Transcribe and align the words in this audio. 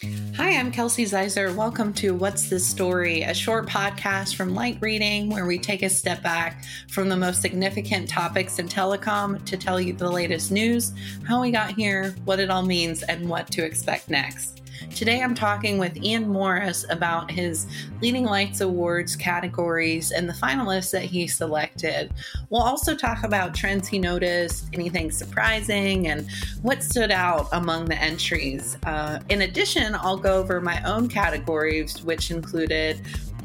Hi, 0.00 0.50
I'm 0.56 0.70
Kelsey 0.70 1.06
Ziser. 1.06 1.52
Welcome 1.52 1.92
to 1.94 2.14
What's 2.14 2.48
This 2.48 2.64
Story, 2.64 3.22
a 3.22 3.34
short 3.34 3.66
podcast 3.66 4.36
from 4.36 4.54
Light 4.54 4.78
Reading 4.80 5.28
where 5.28 5.44
we 5.44 5.58
take 5.58 5.82
a 5.82 5.90
step 5.90 6.22
back 6.22 6.62
from 6.88 7.08
the 7.08 7.16
most 7.16 7.42
significant 7.42 8.08
topics 8.08 8.60
in 8.60 8.68
telecom 8.68 9.44
to 9.44 9.56
tell 9.56 9.80
you 9.80 9.92
the 9.92 10.08
latest 10.08 10.52
news, 10.52 10.92
how 11.26 11.40
we 11.42 11.50
got 11.50 11.72
here, 11.72 12.14
what 12.26 12.38
it 12.38 12.48
all 12.48 12.62
means, 12.62 13.02
and 13.02 13.28
what 13.28 13.48
to 13.48 13.64
expect 13.64 14.08
next. 14.08 14.57
Today 14.98 15.22
I'm 15.22 15.36
talking 15.36 15.78
with 15.78 15.96
Ian 16.02 16.28
Morris 16.28 16.84
about 16.90 17.30
his 17.30 17.68
Leading 18.02 18.24
Lights 18.24 18.60
Awards 18.60 19.14
categories 19.14 20.10
and 20.10 20.28
the 20.28 20.32
finalists 20.32 20.90
that 20.90 21.04
he 21.04 21.28
selected. 21.28 22.12
We'll 22.50 22.62
also 22.62 22.96
talk 22.96 23.22
about 23.22 23.54
trends 23.54 23.86
he 23.86 24.00
noticed, 24.00 24.66
anything 24.72 25.12
surprising, 25.12 26.08
and 26.08 26.28
what 26.62 26.82
stood 26.82 27.12
out 27.12 27.46
among 27.52 27.84
the 27.84 27.94
entries. 27.94 28.76
Uh, 28.86 29.20
in 29.28 29.42
addition, 29.42 29.94
I'll 29.94 30.16
go 30.16 30.36
over 30.36 30.60
my 30.60 30.82
own 30.82 31.06
categories, 31.06 32.02
which 32.02 32.32
included 32.32 33.00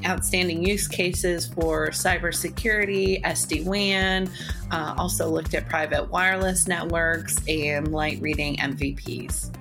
outstanding 0.08 0.66
use 0.66 0.88
cases 0.88 1.46
for 1.46 1.90
cybersecurity, 1.90 3.22
SD 3.22 3.64
WAN, 3.64 4.28
uh, 4.72 4.96
also 4.98 5.30
looked 5.30 5.54
at 5.54 5.70
private 5.70 6.10
wireless 6.10 6.68
networks 6.68 7.48
and 7.48 7.92
light 7.92 8.20
reading 8.22 8.56
MVPs. 8.56 9.52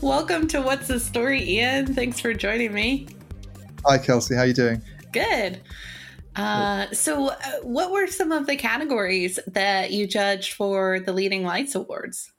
Welcome 0.00 0.46
to 0.48 0.60
What's 0.60 0.88
the 0.88 1.00
Story, 1.00 1.42
Ian. 1.42 1.94
Thanks 1.94 2.20
for 2.20 2.32
joining 2.32 2.72
me. 2.72 3.08
Hi, 3.84 3.98
Kelsey. 3.98 4.34
How 4.34 4.42
are 4.42 4.46
you 4.46 4.54
doing? 4.54 4.82
Good. 5.12 5.60
Uh, 6.36 6.86
so, 6.92 7.28
uh, 7.28 7.36
what 7.62 7.90
were 7.90 8.06
some 8.06 8.30
of 8.30 8.46
the 8.46 8.56
categories 8.56 9.38
that 9.46 9.90
you 9.90 10.06
judged 10.06 10.52
for 10.52 11.00
the 11.00 11.12
Leading 11.12 11.44
Lights 11.44 11.74
Awards? 11.74 12.32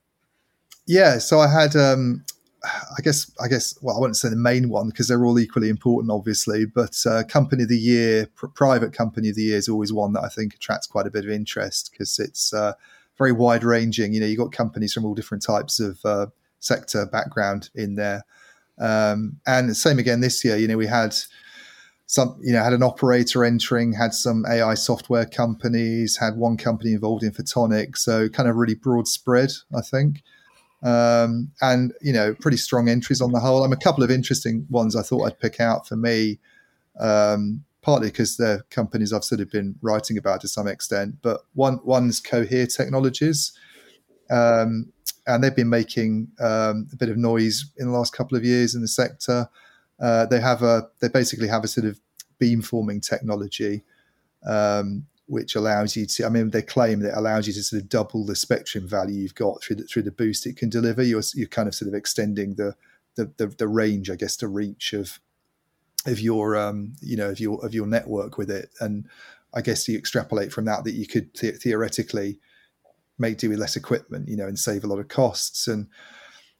Yeah, 0.85 1.17
so 1.17 1.39
I 1.39 1.47
had, 1.47 1.75
um, 1.75 2.23
I 2.63 3.01
guess, 3.01 3.29
I 3.41 3.47
guess, 3.47 3.77
well, 3.81 3.97
I 3.97 3.99
wouldn't 3.99 4.17
say 4.17 4.29
the 4.29 4.35
main 4.35 4.69
one 4.69 4.87
because 4.87 5.07
they're 5.07 5.25
all 5.25 5.39
equally 5.39 5.69
important, 5.69 6.11
obviously. 6.11 6.65
But 6.65 6.95
uh, 7.05 7.23
Company 7.23 7.63
of 7.63 7.69
the 7.69 7.77
Year, 7.77 8.27
pr- 8.35 8.47
Private 8.47 8.93
Company 8.93 9.29
of 9.29 9.35
the 9.35 9.43
Year, 9.43 9.57
is 9.57 9.67
always 9.67 9.91
one 9.91 10.13
that 10.13 10.23
I 10.23 10.29
think 10.29 10.53
attracts 10.53 10.87
quite 10.87 11.07
a 11.07 11.11
bit 11.11 11.25
of 11.25 11.31
interest 11.31 11.91
because 11.91 12.19
it's 12.19 12.53
uh, 12.53 12.73
very 13.17 13.31
wide 13.31 13.63
ranging. 13.63 14.13
You 14.13 14.21
know, 14.21 14.27
you've 14.27 14.39
got 14.39 14.51
companies 14.51 14.93
from 14.93 15.05
all 15.05 15.15
different 15.15 15.43
types 15.43 15.79
of 15.79 15.99
uh, 16.05 16.27
sector 16.67 17.05
background 17.05 17.69
in 17.75 17.95
there. 17.95 18.23
Um, 18.79 19.39
and 19.47 19.75
same 19.75 19.99
again 19.99 20.21
this 20.21 20.43
year, 20.45 20.57
you 20.57 20.67
know, 20.67 20.77
we 20.77 20.87
had 20.87 21.15
some, 22.05 22.39
you 22.41 22.53
know, 22.53 22.63
had 22.63 22.73
an 22.73 22.83
operator 22.83 23.43
entering, 23.43 23.93
had 23.93 24.13
some 24.13 24.45
AI 24.45 24.75
software 24.75 25.25
companies, 25.25 26.17
had 26.17 26.37
one 26.37 26.57
company 26.57 26.93
involved 26.93 27.23
in 27.23 27.31
photonics. 27.31 27.97
So 27.97 28.29
kind 28.29 28.47
of 28.47 28.55
really 28.55 28.75
broad 28.75 29.07
spread, 29.07 29.51
I 29.75 29.81
think. 29.81 30.23
Um, 30.83 31.51
and, 31.61 31.93
you 32.01 32.13
know, 32.13 32.35
pretty 32.35 32.57
strong 32.57 32.87
entries 32.87 33.19
on 33.19 33.31
the 33.31 33.39
whole. 33.39 33.63
I'm 33.63 33.73
a 33.73 33.77
couple 33.77 34.03
of 34.03 34.11
interesting 34.11 34.67
ones 34.69 34.95
I 34.95 35.01
thought 35.01 35.25
I'd 35.25 35.39
pick 35.39 35.59
out 35.59 35.87
for 35.87 35.95
me. 35.95 36.39
Um, 36.99 37.65
partly 37.87 38.09
because 38.09 38.35
they're 38.35 38.65
companies 38.69 39.13
I've 39.13 39.23
sort 39.23 39.39
of 39.39 39.49
been 39.49 39.75
writing 39.81 40.17
about 40.17 40.41
to 40.41 40.47
some 40.49 40.67
extent. 40.67 41.15
But 41.21 41.41
one 41.53 41.79
one's 41.85 42.19
Cohere 42.19 42.67
Technologies, 42.67 43.53
um, 44.29 44.91
and 45.25 45.43
they've 45.43 45.55
been 45.55 45.69
making 45.69 46.29
um, 46.39 46.87
a 46.91 46.95
bit 46.95 47.09
of 47.09 47.17
noise 47.17 47.71
in 47.77 47.87
the 47.87 47.93
last 47.93 48.13
couple 48.13 48.37
of 48.37 48.43
years 48.43 48.75
in 48.75 48.81
the 48.81 48.87
sector. 48.87 49.49
Uh, 49.99 50.25
they 50.25 50.39
have 50.39 50.63
a 50.63 50.87
they 50.99 51.09
basically 51.09 51.47
have 51.47 51.63
a 51.63 51.67
sort 51.67 51.85
of 51.85 51.99
beamforming 52.39 53.01
technology, 53.01 53.83
um, 54.45 55.05
which 55.25 55.55
allows 55.55 55.95
you 55.95 56.05
to. 56.05 56.25
I 56.25 56.29
mean, 56.29 56.51
they 56.51 56.61
claim 56.61 56.99
that 57.01 57.17
allows 57.17 57.47
you 57.47 57.53
to 57.53 57.63
sort 57.63 57.81
of 57.81 57.89
double 57.89 58.25
the 58.25 58.35
spectrum 58.35 58.87
value 58.87 59.21
you've 59.21 59.35
got 59.35 59.61
through 59.61 59.77
the, 59.77 59.83
through 59.83 60.03
the 60.03 60.11
boost 60.11 60.45
it 60.45 60.57
can 60.57 60.69
deliver. 60.69 61.03
You're 61.03 61.23
you're 61.33 61.47
kind 61.47 61.67
of 61.67 61.75
sort 61.75 61.89
of 61.89 61.95
extending 61.95 62.55
the 62.55 62.75
the, 63.15 63.31
the, 63.37 63.47
the 63.47 63.67
range, 63.67 64.09
I 64.09 64.15
guess, 64.15 64.37
the 64.37 64.47
reach 64.47 64.93
of 64.93 65.19
of 66.05 66.19
your 66.19 66.55
um, 66.55 66.93
you 67.01 67.17
know 67.17 67.31
of 67.31 67.39
your 67.39 67.63
of 67.65 67.73
your 67.73 67.87
network 67.87 68.37
with 68.37 68.49
it, 68.49 68.69
and 68.79 69.05
I 69.53 69.61
guess 69.61 69.87
you 69.87 69.97
extrapolate 69.97 70.53
from 70.53 70.65
that 70.65 70.83
that 70.85 70.93
you 70.93 71.07
could 71.07 71.33
the- 71.33 71.51
theoretically 71.51 72.39
make 73.19 73.37
do 73.37 73.49
with 73.49 73.59
less 73.59 73.75
equipment, 73.75 74.27
you 74.27 74.37
know, 74.37 74.47
and 74.47 74.57
save 74.57 74.83
a 74.83 74.87
lot 74.87 74.99
of 74.99 75.07
costs. 75.07 75.67
And 75.67 75.87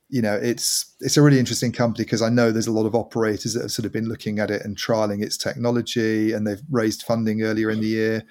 you 0.10 0.22
know, 0.22 0.36
it's 0.36 0.96
it's 1.02 1.18
a 1.18 1.22
really 1.22 1.40
interesting 1.40 1.72
company 1.72 2.06
because 2.06 2.22
I 2.22 2.30
know 2.30 2.52
there's 2.52 2.68
a 2.68 2.72
lot 2.72 2.86
of 2.86 2.96
operators 2.96 3.54
that 3.54 3.62
have 3.62 3.72
sort 3.72 3.86
of 3.86 3.92
been 3.92 4.08
looking 4.08 4.40
at 4.40 4.50
it 4.50 4.64
and 4.64 4.78
trialing 4.78 5.24
its 5.24 5.38
technology, 5.38 6.32
and 6.32 6.48
they've 6.48 6.62
raised 6.72 7.04
funding 7.04 7.44
earlier 7.44 7.70
in 7.70 7.82
the 7.82 7.88
year. 7.88 8.24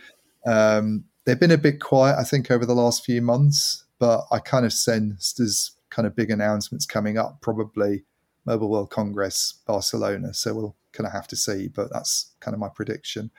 Um, 0.47 1.05
they've 1.25 1.39
been 1.39 1.51
a 1.51 1.59
bit 1.59 1.81
quiet, 1.81 2.17
I 2.19 2.25
think, 2.25 2.51
over 2.51 2.65
the 2.65 2.75
last 2.75 3.05
few 3.05 3.21
months, 3.21 3.85
but 3.99 4.23
I 4.31 4.39
kind 4.39 4.65
of 4.65 4.73
sense 4.73 5.35
there's 5.35 5.73
kind 5.91 6.07
of 6.07 6.17
big 6.17 6.31
announcements 6.31 6.87
coming 6.87 7.19
up, 7.19 7.41
probably 7.41 8.05
Mobile 8.47 8.71
World 8.71 8.91
Congress, 8.91 9.55
Barcelona. 9.67 10.33
So 10.33 10.55
we'll 10.55 10.77
kind 10.93 11.07
of 11.07 11.13
have 11.13 11.29
to 11.29 11.37
see, 11.37 11.69
but 11.69 11.93
that's 11.93 12.33
kind 12.41 12.55
of 12.55 12.61
my 12.61 12.69
prediction. 12.69 13.31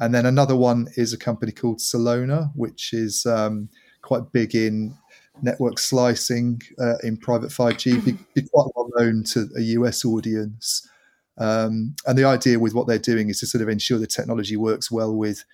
And 0.00 0.14
then 0.14 0.26
another 0.26 0.56
one 0.56 0.88
is 0.96 1.12
a 1.12 1.18
company 1.18 1.52
called 1.52 1.78
Celona, 1.78 2.50
which 2.54 2.92
is 2.92 3.26
um, 3.26 3.68
quite 4.08 4.32
big 4.32 4.54
in 4.54 4.96
network 5.42 5.78
slicing 5.78 6.62
uh, 6.80 6.96
in 7.02 7.18
private 7.18 7.50
5G, 7.50 8.02
be, 8.02 8.12
be, 8.34 8.48
quite 8.48 8.66
well 8.74 8.88
known 8.96 9.22
to 9.22 9.46
a 9.54 9.60
US 9.60 10.02
audience. 10.02 10.88
Um, 11.36 11.94
and 12.06 12.16
the 12.16 12.24
idea 12.24 12.58
with 12.58 12.72
what 12.72 12.86
they're 12.86 12.98
doing 12.98 13.28
is 13.28 13.40
to 13.40 13.46
sort 13.46 13.60
of 13.60 13.68
ensure 13.68 13.98
the 13.98 14.06
technology 14.06 14.56
works 14.56 14.90
well 14.90 15.14
with 15.14 15.44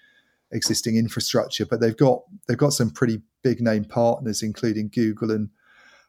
existing 0.53 0.97
infrastructure. 0.97 1.67
But 1.67 1.81
they've 1.81 1.97
got 1.97 2.21
they've 2.47 2.57
got 2.57 2.73
some 2.73 2.91
pretty 2.91 3.23
big 3.43 3.61
name 3.61 3.85
partners, 3.85 4.41
including 4.41 4.89
Google 4.95 5.33
and 5.33 5.51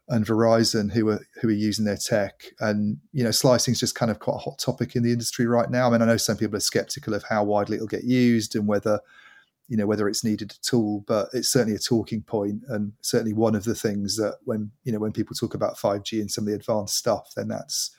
and 0.07 0.23
Verizon, 0.23 0.91
who 0.93 1.09
are 1.09 1.25
who 1.41 1.47
are 1.47 1.63
using 1.69 1.83
their 1.83 1.97
tech. 1.97 2.43
And 2.59 2.97
you 3.11 3.23
know, 3.23 3.31
slicing 3.31 3.71
is 3.71 3.79
just 3.79 3.95
kind 3.95 4.11
of 4.11 4.19
quite 4.19 4.35
a 4.35 4.45
hot 4.45 4.59
topic 4.59 4.95
in 4.95 5.01
the 5.01 5.11
industry 5.11 5.47
right 5.47 5.71
now. 5.71 5.87
I 5.87 5.89
mean, 5.89 6.03
I 6.03 6.05
know 6.05 6.17
some 6.17 6.37
people 6.37 6.57
are 6.57 6.71
skeptical 6.71 7.15
of 7.15 7.23
how 7.27 7.43
widely 7.43 7.77
it'll 7.77 7.87
get 7.87 8.03
used 8.03 8.55
and 8.55 8.67
whether 8.67 8.99
you 9.67 9.77
know 9.77 9.87
whether 9.87 10.07
it's 10.07 10.23
needed 10.23 10.51
at 10.51 10.73
all 10.73 11.03
but 11.07 11.29
it's 11.33 11.49
certainly 11.49 11.75
a 11.75 11.79
talking 11.79 12.21
point 12.21 12.61
and 12.69 12.93
certainly 13.01 13.33
one 13.33 13.55
of 13.55 13.63
the 13.63 13.75
things 13.75 14.15
that 14.17 14.37
when 14.43 14.71
you 14.83 14.91
know 14.91 14.99
when 14.99 15.11
people 15.11 15.35
talk 15.35 15.53
about 15.53 15.77
5g 15.77 16.21
and 16.21 16.31
some 16.31 16.43
of 16.43 16.49
the 16.49 16.55
advanced 16.55 16.95
stuff 16.95 17.31
then 17.35 17.47
that's 17.47 17.91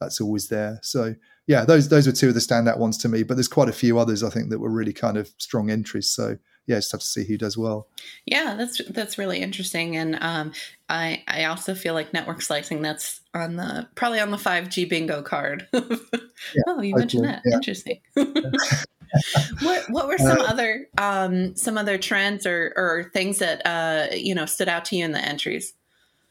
that's 0.00 0.20
always 0.20 0.48
there. 0.48 0.78
So 0.82 1.14
yeah 1.46 1.64
those 1.64 1.88
those 1.88 2.08
are 2.08 2.12
two 2.12 2.28
of 2.28 2.34
the 2.34 2.40
standout 2.40 2.78
ones 2.78 2.96
to 2.98 3.08
me 3.08 3.22
but 3.22 3.34
there's 3.34 3.48
quite 3.48 3.68
a 3.68 3.72
few 3.72 3.98
others 3.98 4.22
i 4.22 4.30
think 4.30 4.48
that 4.48 4.58
were 4.58 4.70
really 4.70 4.92
kind 4.92 5.16
of 5.16 5.30
strong 5.38 5.70
entries. 5.70 6.10
So 6.10 6.36
yeah 6.66 6.76
just 6.76 6.92
have 6.92 7.00
to 7.00 7.06
see 7.06 7.24
who 7.24 7.36
does 7.38 7.56
well. 7.56 7.88
Yeah 8.26 8.54
that's 8.56 8.80
that's 8.90 9.18
really 9.18 9.40
interesting. 9.40 9.96
And 9.96 10.18
um, 10.20 10.52
i 10.88 11.22
i 11.28 11.44
also 11.44 11.74
feel 11.74 11.94
like 11.94 12.12
network 12.12 12.42
slicing 12.42 12.82
that's 12.82 13.20
on 13.32 13.56
the 13.56 13.88
probably 13.94 14.20
on 14.20 14.30
the 14.30 14.36
5g 14.36 14.88
bingo 14.88 15.22
card. 15.22 15.68
Yeah, 16.54 16.62
oh 16.66 16.82
you 16.82 16.94
mentioned 16.96 17.24
that. 17.24 17.42
Yeah. 17.46 17.54
interesting 17.54 18.00
what 19.62 19.84
what 19.90 20.06
were 20.06 20.18
some 20.18 20.40
uh, 20.40 20.44
other 20.44 20.88
um, 20.98 21.56
some 21.56 21.78
other 21.78 21.98
trends 21.98 22.46
or, 22.46 22.72
or 22.76 23.10
things 23.12 23.38
that 23.38 23.64
uh, 23.66 24.14
you 24.14 24.34
know 24.34 24.46
stood 24.46 24.68
out 24.68 24.84
to 24.86 24.96
you 24.96 25.04
in 25.04 25.12
the 25.12 25.20
entries? 25.20 25.74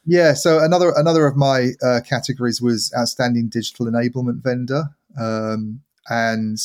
Yeah, 0.06 0.34
so 0.34 0.64
another 0.64 0.94
another 0.96 1.26
of 1.26 1.38
my 1.38 1.72
uh, 1.82 2.02
categories 2.08 2.62
was 2.62 2.94
outstanding 2.98 3.48
digital 3.48 3.86
enablement 3.86 4.44
vendor, 4.44 4.84
um, 5.20 5.82
and 6.10 6.58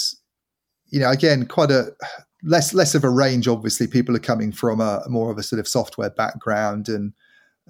you 0.88 1.00
know 1.00 1.10
again 1.10 1.46
quite 1.46 1.70
a 1.70 1.92
less 2.42 2.74
less 2.74 2.94
of 2.94 3.04
a 3.04 3.10
range. 3.10 3.46
Obviously, 3.46 3.86
people 3.86 4.16
are 4.16 4.20
coming 4.20 4.52
from 4.52 4.80
a 4.80 5.02
more 5.08 5.30
of 5.30 5.38
a 5.38 5.42
sort 5.42 5.60
of 5.60 5.68
software 5.68 6.10
background, 6.10 6.88
and 6.88 7.12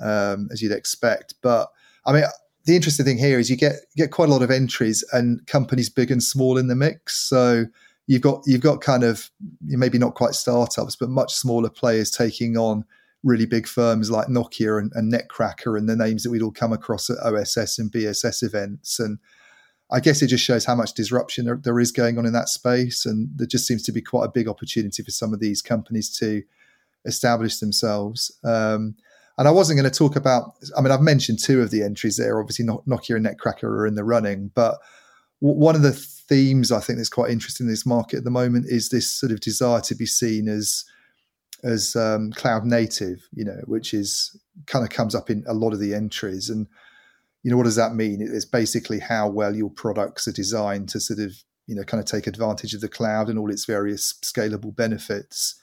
um, 0.00 0.48
as 0.50 0.62
you'd 0.62 0.72
expect. 0.72 1.34
But 1.42 1.70
I 2.06 2.12
mean, 2.12 2.25
the 2.64 2.76
interesting 2.76 3.04
thing 3.04 3.19
here 3.19 3.38
is 3.38 3.50
you 3.50 3.56
get 3.56 3.75
get 3.97 4.10
quite 4.10 4.28
a 4.28 4.32
lot 4.32 4.42
of 4.42 4.50
entries 4.50 5.04
and 5.12 5.47
companies 5.47 5.88
big 5.88 6.10
and 6.10 6.22
small 6.22 6.56
in 6.56 6.69
the 6.69 6.76
mix. 6.76 7.16
So 7.16 7.66
you've 8.08 8.22
got 8.22 8.42
you've 8.46 8.62
got 8.62 8.80
kind 8.80 9.04
of 9.04 9.30
maybe 9.60 9.98
not 9.98 10.16
quite 10.16 10.34
startups, 10.34 10.96
but 10.96 11.10
much 11.10 11.32
smaller 11.34 11.70
players 11.70 12.10
taking 12.10 12.56
on 12.56 12.84
really 13.22 13.46
big 13.46 13.69
firms 13.69 14.10
like 14.10 14.28
Nokia 14.28 14.80
and, 14.80 14.91
and 14.94 15.12
Netcracker 15.12 15.78
and 15.78 15.88
the 15.88 15.96
names 15.96 16.22
that 16.22 16.31
we'd 16.31 16.43
all 16.43 16.50
come 16.50 16.72
across 16.72 17.10
at 17.10 17.19
OSS 17.19 17.78
and 17.78 17.93
BSS 17.93 18.43
events. 18.43 18.99
And 18.99 19.19
I 19.90 20.00
guess 20.00 20.22
it 20.22 20.28
just 20.28 20.44
shows 20.44 20.64
how 20.64 20.75
much 20.75 20.94
disruption 20.94 21.44
there, 21.44 21.60
there 21.62 21.78
is 21.81 21.93
going 21.93 22.16
on 22.16 22.26
in 22.26 22.32
that 22.32 22.49
space. 22.49 23.05
And 23.05 23.28
there 23.34 23.46
just 23.46 23.66
seems 23.66 23.82
to 23.84 23.93
be 23.93 24.00
quite 24.00 24.25
a 24.25 24.32
big 24.32 24.49
opportunity 24.49 25.02
for 25.02 25.10
some 25.10 25.34
of 25.34 25.40
these 25.40 25.60
companies 25.60 26.16
to 26.19 26.43
establish 27.05 27.58
themselves. 27.58 28.31
Um, 28.44 28.94
and 29.37 29.49
I 29.49 29.50
wasn't 29.50 29.78
going 29.81 29.90
to 29.90 29.99
talk 29.99 30.16
about, 30.16 30.52
I 30.76 30.81
mean, 30.81 30.93
I've 30.93 31.00
mentioned 31.00 31.40
two 31.40 31.60
of 31.60 31.70
the 31.70 31.82
entries 31.82 32.16
there. 32.16 32.40
Obviously, 32.40 32.66
Nokia 32.66 33.16
and 33.16 33.26
Netcracker 33.26 33.64
are 33.64 33.87
in 33.87 33.96
the 33.96 34.05
running, 34.05 34.50
but 34.55 34.78
one 35.40 35.76
of 35.76 35.82
the 35.82 35.93
themes 36.28 36.70
I 36.70 36.80
think 36.80 36.98
that's 36.98 37.08
quite 37.08 37.30
interesting 37.30 37.66
in 37.66 37.70
this 37.70 37.86
market 37.86 38.19
at 38.19 38.25
the 38.25 38.30
moment 38.30 38.66
is 38.69 38.88
this 38.88 39.12
sort 39.12 39.32
of 39.32 39.40
desire 39.40 39.80
to 39.82 39.94
be 39.94 40.06
seen 40.06 40.48
as 40.48 40.84
as 41.64 41.96
um, 41.96 42.30
cloud 42.32 42.64
native, 42.64 43.28
you 43.32 43.44
know, 43.44 43.60
which 43.64 43.92
is 43.92 44.38
kind 44.66 44.84
of 44.84 44.90
comes 44.90 45.14
up 45.14 45.28
in 45.28 45.42
a 45.48 45.54
lot 45.54 45.72
of 45.72 45.80
the 45.80 45.92
entries. 45.92 46.48
And 46.48 46.69
you 47.42 47.50
know, 47.50 47.56
what 47.56 47.64
does 47.64 47.76
that 47.76 47.94
mean? 47.94 48.20
It's 48.20 48.44
basically 48.44 49.00
how 49.00 49.28
well 49.28 49.56
your 49.56 49.70
products 49.70 50.28
are 50.28 50.32
designed 50.32 50.88
to 50.90 51.00
sort 51.00 51.19
of 51.19 51.32
you 51.66 51.75
know 51.75 51.84
kind 51.84 52.00
of 52.00 52.06
take 52.06 52.26
advantage 52.26 52.74
of 52.74 52.81
the 52.81 52.88
cloud 52.88 53.28
and 53.28 53.38
all 53.38 53.50
its 53.50 53.64
various 53.64 54.14
scalable 54.24 54.74
benefits. 54.74 55.60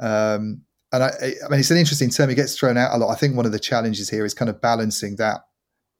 Um, 0.00 0.62
and 0.92 1.02
I, 1.02 1.08
I 1.44 1.48
mean, 1.50 1.60
it's 1.60 1.70
an 1.70 1.76
interesting 1.76 2.08
term. 2.08 2.30
It 2.30 2.36
gets 2.36 2.58
thrown 2.58 2.78
out 2.78 2.94
a 2.94 2.98
lot. 2.98 3.10
I 3.10 3.14
think 3.14 3.36
one 3.36 3.44
of 3.46 3.52
the 3.52 3.58
challenges 3.58 4.08
here 4.08 4.24
is 4.24 4.32
kind 4.32 4.48
of 4.48 4.60
balancing 4.60 5.16
that 5.16 5.42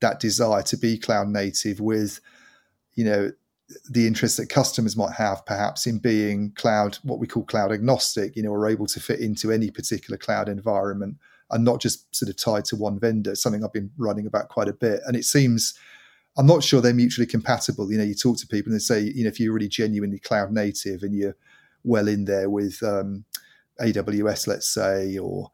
that 0.00 0.20
desire 0.20 0.62
to 0.62 0.76
be 0.76 0.96
cloud 0.96 1.28
native 1.28 1.80
with, 1.80 2.20
you 2.94 3.04
know, 3.04 3.32
the 3.90 4.06
interest 4.06 4.38
that 4.38 4.48
customers 4.48 4.96
might 4.96 5.12
have 5.12 5.44
perhaps 5.44 5.86
in 5.86 5.98
being 5.98 6.52
cloud, 6.52 6.96
what 7.02 7.18
we 7.18 7.26
call 7.26 7.44
cloud 7.44 7.70
agnostic, 7.70 8.34
you 8.34 8.42
know, 8.42 8.52
are 8.52 8.68
able 8.68 8.86
to 8.86 9.00
fit 9.00 9.20
into 9.20 9.52
any 9.52 9.70
particular 9.70 10.16
cloud 10.16 10.48
environment 10.48 11.16
and 11.50 11.64
not 11.64 11.80
just 11.80 12.14
sort 12.14 12.30
of 12.30 12.36
tied 12.36 12.64
to 12.66 12.76
one 12.76 12.98
vendor, 12.98 13.34
something 13.34 13.62
I've 13.62 13.72
been 13.72 13.90
running 13.98 14.26
about 14.26 14.48
quite 14.48 14.68
a 14.68 14.72
bit. 14.72 15.00
And 15.06 15.16
it 15.16 15.24
seems, 15.24 15.74
I'm 16.36 16.46
not 16.46 16.62
sure 16.62 16.80
they're 16.80 16.94
mutually 16.94 17.26
compatible. 17.26 17.90
You 17.90 17.98
know, 17.98 18.04
you 18.04 18.14
talk 18.14 18.38
to 18.38 18.46
people 18.46 18.72
and 18.72 18.80
they 18.80 18.84
say, 18.84 19.00
you 19.00 19.24
know, 19.24 19.28
if 19.28 19.38
you're 19.38 19.52
really 19.52 19.68
genuinely 19.68 20.18
cloud 20.18 20.50
native 20.50 21.02
and 21.02 21.14
you're 21.14 21.36
well 21.84 22.08
in 22.08 22.24
there 22.24 22.48
with 22.48 22.82
um, 22.82 23.24
AWS, 23.80 24.46
let's 24.46 24.68
say, 24.68 25.18
or 25.18 25.50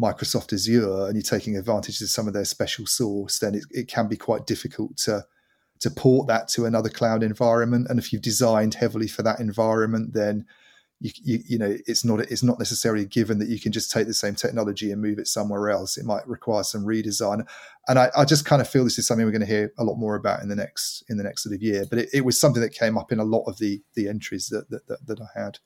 Microsoft 0.00 0.52
Azure, 0.52 1.06
and 1.06 1.14
you're 1.14 1.22
taking 1.22 1.56
advantage 1.56 2.00
of 2.00 2.08
some 2.08 2.28
of 2.28 2.34
their 2.34 2.44
special 2.44 2.86
source, 2.86 3.38
then 3.38 3.54
it, 3.54 3.64
it 3.70 3.88
can 3.88 4.08
be 4.08 4.16
quite 4.16 4.46
difficult 4.46 4.96
to 4.98 5.26
to 5.80 5.90
port 5.90 6.28
that 6.28 6.48
to 6.48 6.66
another 6.66 6.88
cloud 6.88 7.22
environment. 7.22 7.86
And 7.88 7.98
if 7.98 8.12
you've 8.12 8.22
designed 8.22 8.74
heavily 8.74 9.08
for 9.08 9.22
that 9.22 9.40
environment, 9.40 10.14
then 10.14 10.46
you, 11.00 11.10
you, 11.22 11.38
you, 11.46 11.58
know 11.58 11.76
it's 11.86 12.04
not 12.04 12.20
it's 12.20 12.42
not 12.42 12.58
necessarily 12.58 13.04
given 13.04 13.38
that 13.38 13.48
you 13.48 13.60
can 13.60 13.70
just 13.70 13.90
take 13.90 14.08
the 14.08 14.14
same 14.14 14.34
technology 14.34 14.90
and 14.90 15.00
move 15.00 15.18
it 15.18 15.28
somewhere 15.28 15.70
else. 15.70 15.96
It 15.96 16.04
might 16.04 16.26
require 16.26 16.64
some 16.64 16.84
redesign, 16.84 17.46
and 17.86 17.98
I, 17.98 18.10
I 18.16 18.24
just 18.24 18.44
kind 18.44 18.60
of 18.60 18.68
feel 18.68 18.82
this 18.82 18.98
is 18.98 19.06
something 19.06 19.24
we're 19.24 19.30
going 19.30 19.40
to 19.40 19.46
hear 19.46 19.72
a 19.78 19.84
lot 19.84 19.96
more 19.96 20.16
about 20.16 20.42
in 20.42 20.48
the 20.48 20.56
next 20.56 21.04
in 21.08 21.16
the 21.16 21.22
next 21.22 21.44
sort 21.44 21.54
of 21.54 21.62
year. 21.62 21.84
But 21.88 22.00
it, 22.00 22.08
it 22.12 22.24
was 22.24 22.40
something 22.40 22.62
that 22.62 22.72
came 22.72 22.98
up 22.98 23.12
in 23.12 23.20
a 23.20 23.24
lot 23.24 23.44
of 23.44 23.58
the 23.58 23.80
the 23.94 24.08
entries 24.08 24.48
that 24.48 24.70
that, 24.70 24.88
that, 24.88 25.06
that 25.06 25.20
I 25.20 25.40
had. 25.40 25.58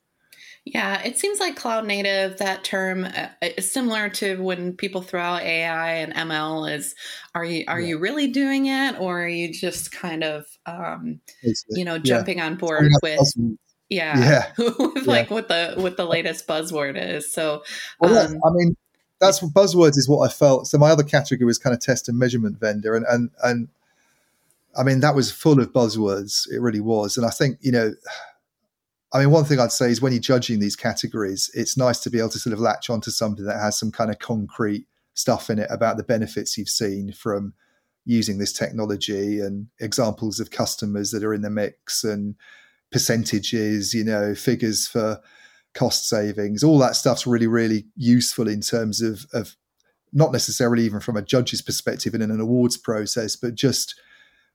Yeah, 0.64 1.02
it 1.02 1.18
seems 1.18 1.40
like 1.40 1.56
cloud 1.56 1.86
native, 1.86 2.38
that 2.38 2.62
term 2.62 3.04
uh, 3.04 3.28
is 3.40 3.72
similar 3.72 4.08
to 4.10 4.40
when 4.40 4.74
people 4.74 5.02
throw 5.02 5.20
out 5.20 5.42
AI 5.42 5.94
and 5.94 6.14
ML 6.14 6.72
is 6.72 6.94
are 7.34 7.44
you 7.44 7.64
are 7.66 7.80
yeah. 7.80 7.88
you 7.88 7.98
really 7.98 8.28
doing 8.28 8.66
it 8.66 8.98
or 9.00 9.24
are 9.24 9.28
you 9.28 9.52
just 9.52 9.90
kind 9.90 10.22
of 10.22 10.46
um, 10.66 11.20
you 11.70 11.84
know 11.84 11.98
jumping 11.98 12.38
yeah. 12.38 12.46
on 12.46 12.54
board 12.54 12.88
with 13.02 13.18
yeah, 13.88 14.52
yeah. 14.56 14.64
with 14.78 15.06
like 15.06 15.30
what 15.30 15.48
the 15.48 15.74
what 15.78 15.96
the 15.96 16.06
latest 16.06 16.46
buzzword 16.46 16.96
is. 16.96 17.30
So 17.30 17.64
well, 17.98 18.16
um, 18.16 18.40
I 18.46 18.50
mean 18.52 18.76
that's 19.18 19.40
buzzwords 19.40 19.98
is 19.98 20.08
what 20.08 20.28
I 20.28 20.32
felt. 20.32 20.68
So 20.68 20.78
my 20.78 20.90
other 20.90 21.02
category 21.02 21.44
was 21.44 21.58
kind 21.58 21.74
of 21.74 21.80
test 21.80 22.08
and 22.08 22.16
measurement 22.16 22.60
vendor 22.60 22.94
and 22.94 23.04
and 23.08 23.30
and 23.42 23.68
I 24.76 24.84
mean 24.84 25.00
that 25.00 25.14
was 25.14 25.30
full 25.30 25.60
of 25.60 25.72
buzzwords. 25.72 26.48
It 26.50 26.60
really 26.60 26.80
was. 26.80 27.16
And 27.16 27.26
I 27.26 27.30
think, 27.30 27.58
you 27.60 27.72
know, 27.72 27.94
I 29.12 29.18
mean, 29.18 29.30
one 29.30 29.44
thing 29.44 29.60
I'd 29.60 29.72
say 29.72 29.90
is 29.90 30.00
when 30.00 30.12
you're 30.12 30.20
judging 30.20 30.58
these 30.58 30.76
categories, 30.76 31.50
it's 31.54 31.76
nice 31.76 31.98
to 32.00 32.10
be 32.10 32.18
able 32.18 32.30
to 32.30 32.38
sort 32.38 32.54
of 32.54 32.60
latch 32.60 32.88
onto 32.88 33.10
something 33.10 33.44
that 33.44 33.60
has 33.60 33.78
some 33.78 33.92
kind 33.92 34.10
of 34.10 34.18
concrete 34.18 34.86
stuff 35.14 35.50
in 35.50 35.58
it 35.58 35.68
about 35.70 35.98
the 35.98 36.02
benefits 36.02 36.56
you've 36.56 36.68
seen 36.68 37.12
from 37.12 37.52
using 38.06 38.38
this 38.38 38.52
technology 38.52 39.38
and 39.38 39.66
examples 39.80 40.40
of 40.40 40.50
customers 40.50 41.10
that 41.10 41.22
are 41.22 41.34
in 41.34 41.42
the 41.42 41.50
mix 41.50 42.04
and 42.04 42.34
percentages, 42.90 43.92
you 43.92 44.02
know, 44.02 44.34
figures 44.34 44.88
for 44.88 45.20
cost 45.74 46.08
savings. 46.08 46.64
All 46.64 46.78
that 46.78 46.96
stuff's 46.96 47.26
really, 47.26 47.46
really 47.46 47.84
useful 47.96 48.48
in 48.48 48.62
terms 48.62 49.02
of, 49.02 49.26
of 49.34 49.56
not 50.12 50.32
necessarily 50.32 50.84
even 50.84 51.00
from 51.00 51.16
a 51.16 51.22
judge's 51.22 51.60
perspective 51.60 52.14
in 52.14 52.22
an 52.22 52.40
awards 52.40 52.76
process, 52.78 53.36
but 53.36 53.54
just– 53.54 53.94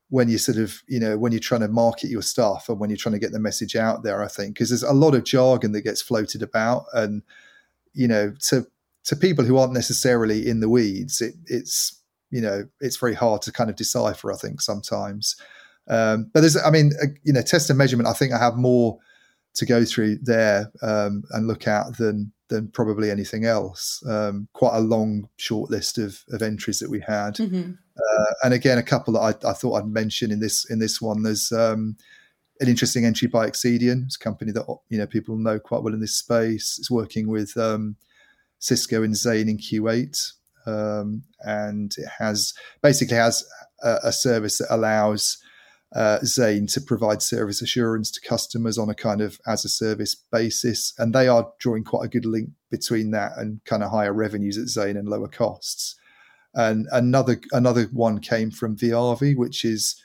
when 0.10 0.30
you 0.30 0.38
sort 0.38 0.58
of 0.58 0.82
you 0.88 1.00
know 1.00 1.18
when 1.18 1.32
you're 1.32 1.40
trying 1.40 1.62
to 1.62 1.68
market 1.68 2.10
your 2.10 2.22
stuff 2.22 2.70
and 2.70 2.80
when 2.80 2.90
you're 2.90 2.98
trying 2.98 3.14
to 3.14 3.20
get 3.20 3.32
the 3.32 3.40
message 3.40 3.76
out 3.76 4.04
there 4.04 4.24
i 4.24 4.28
think 4.28 4.54
because 4.54 4.70
there's 4.70 4.84
a 4.84 4.94
lot 4.94 5.14
of 5.14 5.24
jargon 5.24 5.72
that 5.74 5.82
gets 5.82 6.02
floated 6.02 6.42
about. 6.42 6.86
And 6.94 7.24
you 7.94 8.08
know 8.08 8.34
to 8.50 8.66
to 9.06 9.16
people 9.16 9.44
who 9.44 9.58
aren't 9.58 9.74
necessarily 9.74 10.48
in 10.48 10.60
the 10.60 10.70
weeds 10.70 11.22
it, 11.22 11.34
it's 11.46 12.02
you 12.30 12.42
know 12.42 12.68
it's 12.80 12.98
very 12.98 13.16
hard 13.16 13.42
to 13.42 13.52
kind 13.52 13.70
of 13.70 13.76
decipher 13.76 14.32
i 14.32 14.36
think 14.36 14.62
sometimes. 14.62 15.36
Um, 15.90 16.30
but 16.34 16.42
there's 16.42 16.58
i 16.58 16.70
mean 16.70 16.92
uh, 17.02 17.08
you 17.24 17.34
know 17.34 17.42
test 17.42 17.70
and 17.70 17.78
measurement 17.78 18.10
i 18.10 18.14
think 18.14 18.34
i 18.34 18.38
have 18.38 18.58
more 18.58 19.00
to 19.56 19.66
go 19.66 19.84
through 19.86 20.18
there 20.22 20.72
um, 20.82 21.24
and 21.32 21.48
look 21.48 21.68
at 21.68 21.98
than 21.98 22.32
than 22.50 22.70
probably 22.70 23.12
anything 23.12 23.46
else. 23.46 24.04
Um, 24.08 24.48
quite 24.54 24.76
a 24.76 24.82
long 24.82 25.30
short 25.38 25.70
list 25.70 25.98
of, 25.98 26.24
of 26.30 26.42
entries 26.42 26.80
that 26.80 26.90
we 26.90 27.02
had, 27.02 27.36
mm-hmm. 27.36 27.72
uh, 27.72 28.34
and 28.44 28.54
again 28.54 28.78
a 28.78 28.84
couple 28.84 29.14
that 29.14 29.20
I, 29.46 29.50
I, 29.50 29.54
thought 29.54 29.76
I'd 29.76 29.88
mention 29.88 30.32
in 30.32 30.40
this 30.40 30.70
in 30.70 30.80
this 30.80 31.02
one. 31.02 31.24
There's 31.24 31.52
um, 31.52 31.98
an 32.60 32.68
interesting 32.68 33.06
entry 33.06 33.28
by 33.28 33.48
Accedian. 33.48 34.06
It's 34.06 34.16
a 34.16 34.20
company 34.20 34.52
that 34.52 34.66
you 34.90 34.98
know 34.98 35.08
people 35.08 35.38
know 35.38 35.60
quite 35.60 35.84
well 35.84 35.94
in 35.94 36.00
this 36.00 36.18
space. 36.18 36.78
It's 36.80 36.92
working 36.92 37.28
with 37.28 37.56
um, 37.58 37.96
Cisco 38.60 39.04
and 39.04 39.16
Zain 39.16 39.50
in 39.50 39.58
Kuwait, 39.58 40.34
um, 40.66 41.24
and 41.40 41.94
it 41.98 42.10
has 42.20 42.54
basically 42.82 43.18
has 43.18 43.46
a, 43.84 43.98
a 44.06 44.12
service 44.12 44.58
that 44.60 44.74
allows 44.74 45.38
uh, 45.96 46.20
Zain 46.24 46.68
to 46.68 46.82
provide 46.82 47.22
service 47.22 47.62
assurance 47.62 48.12
to 48.12 48.22
customers 48.22 48.78
on 48.78 48.90
a 48.90 48.96
kind 48.96 49.22
of 49.22 49.40
as 49.48 49.64
a 49.64 49.70
service 49.70 50.16
basis. 50.16 50.94
And 50.98 51.14
they 51.14 51.28
are 51.28 51.52
drawing 51.60 51.84
quite 51.84 52.06
a 52.06 52.10
good 52.10 52.26
link 52.26 52.50
between 52.70 53.12
that 53.12 53.32
and 53.38 53.64
kind 53.66 53.84
of 53.84 53.92
higher 53.92 54.14
revenues 54.14 54.58
at 54.58 54.68
Zain 54.68 54.98
and 54.98 55.08
lower 55.08 55.30
costs. 55.30 55.96
And 56.54 56.88
another 56.92 57.40
another 57.52 57.84
one 57.94 58.20
came 58.20 58.52
from 58.52 58.76
Viavi, 58.76 59.38
which 59.38 59.64
is 59.64 60.02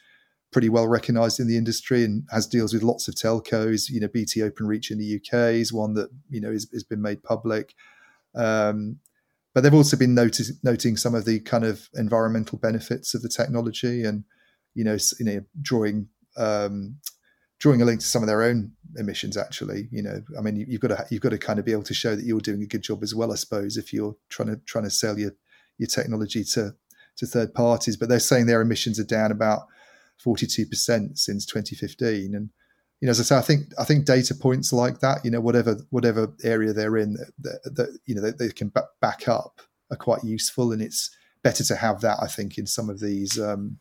pretty 0.52 0.68
well 0.68 0.86
recognized 0.86 1.40
in 1.40 1.48
the 1.48 1.56
industry 1.56 2.04
and 2.04 2.24
has 2.30 2.46
deals 2.46 2.74
with 2.74 2.82
lots 2.82 3.08
of 3.08 3.14
telcos. 3.14 3.88
You 3.88 4.00
know, 4.00 4.08
BT 4.08 4.40
Openreach 4.40 4.90
in 4.90 4.98
the 4.98 5.16
UK 5.16 5.54
is 5.54 5.72
one 5.72 5.94
that 5.94 6.10
you 6.28 6.40
know 6.40 6.52
has 6.52 6.84
been 6.88 7.02
made 7.02 7.22
public. 7.22 7.74
Um, 8.34 8.98
but 9.54 9.62
they've 9.62 9.74
also 9.74 9.96
been 9.98 10.14
noting 10.14 10.96
some 10.96 11.14
of 11.14 11.26
the 11.26 11.40
kind 11.40 11.64
of 11.64 11.88
environmental 11.94 12.58
benefits 12.58 13.12
of 13.12 13.20
the 13.20 13.28
technology 13.28 14.02
and 14.02 14.24
you 14.74 14.84
know, 14.84 14.96
you 15.18 15.26
know, 15.26 15.40
drawing 15.60 16.08
um, 16.36 16.96
drawing 17.58 17.82
a 17.82 17.84
link 17.84 18.00
to 18.00 18.06
some 18.06 18.22
of 18.22 18.26
their 18.26 18.42
own 18.42 18.72
emissions. 18.96 19.36
Actually, 19.36 19.88
you 19.90 20.02
know, 20.02 20.22
I 20.38 20.42
mean, 20.42 20.64
you've 20.68 20.80
got 20.80 20.88
to 20.88 21.06
you've 21.10 21.22
got 21.22 21.30
to 21.30 21.38
kind 21.38 21.58
of 21.58 21.64
be 21.64 21.72
able 21.72 21.82
to 21.84 21.94
show 21.94 22.16
that 22.16 22.24
you're 22.24 22.40
doing 22.40 22.62
a 22.62 22.66
good 22.66 22.82
job 22.82 23.02
as 23.02 23.14
well. 23.14 23.32
I 23.32 23.36
suppose 23.36 23.76
if 23.76 23.92
you're 23.92 24.16
trying 24.28 24.48
to 24.48 24.56
trying 24.66 24.84
to 24.84 24.90
sell 24.90 25.18
your 25.18 25.32
your 25.78 25.88
technology 25.88 26.44
to 26.44 26.74
to 27.16 27.26
third 27.26 27.54
parties, 27.54 27.96
but 27.96 28.08
they're 28.08 28.20
saying 28.20 28.46
their 28.46 28.62
emissions 28.62 28.98
are 28.98 29.04
down 29.04 29.30
about 29.30 29.62
forty 30.18 30.46
two 30.46 30.66
percent 30.66 31.18
since 31.18 31.46
2015, 31.46 32.34
and 32.34 32.50
you 33.00 33.06
know, 33.06 33.10
as 33.10 33.20
I 33.20 33.24
say, 33.24 33.36
I 33.36 33.40
think 33.40 33.72
I 33.78 33.84
think 33.84 34.04
data 34.04 34.34
points 34.34 34.72
like 34.72 35.00
that, 35.00 35.24
you 35.24 35.30
know, 35.30 35.40
whatever 35.40 35.76
whatever 35.90 36.32
area 36.44 36.72
they're 36.72 36.96
in, 36.96 37.14
that, 37.40 37.60
that 37.64 37.98
you 38.06 38.14
know 38.14 38.22
they, 38.22 38.30
they 38.30 38.52
can 38.52 38.72
back 39.00 39.28
up 39.28 39.60
are 39.90 39.96
quite 39.96 40.24
useful, 40.24 40.72
and 40.72 40.80
it's 40.80 41.10
better 41.42 41.64
to 41.64 41.76
have 41.76 42.00
that, 42.00 42.18
I 42.22 42.26
think, 42.26 42.58
in 42.58 42.66
some 42.66 42.88
of 42.88 43.00
these 43.00 43.38
um, 43.40 43.78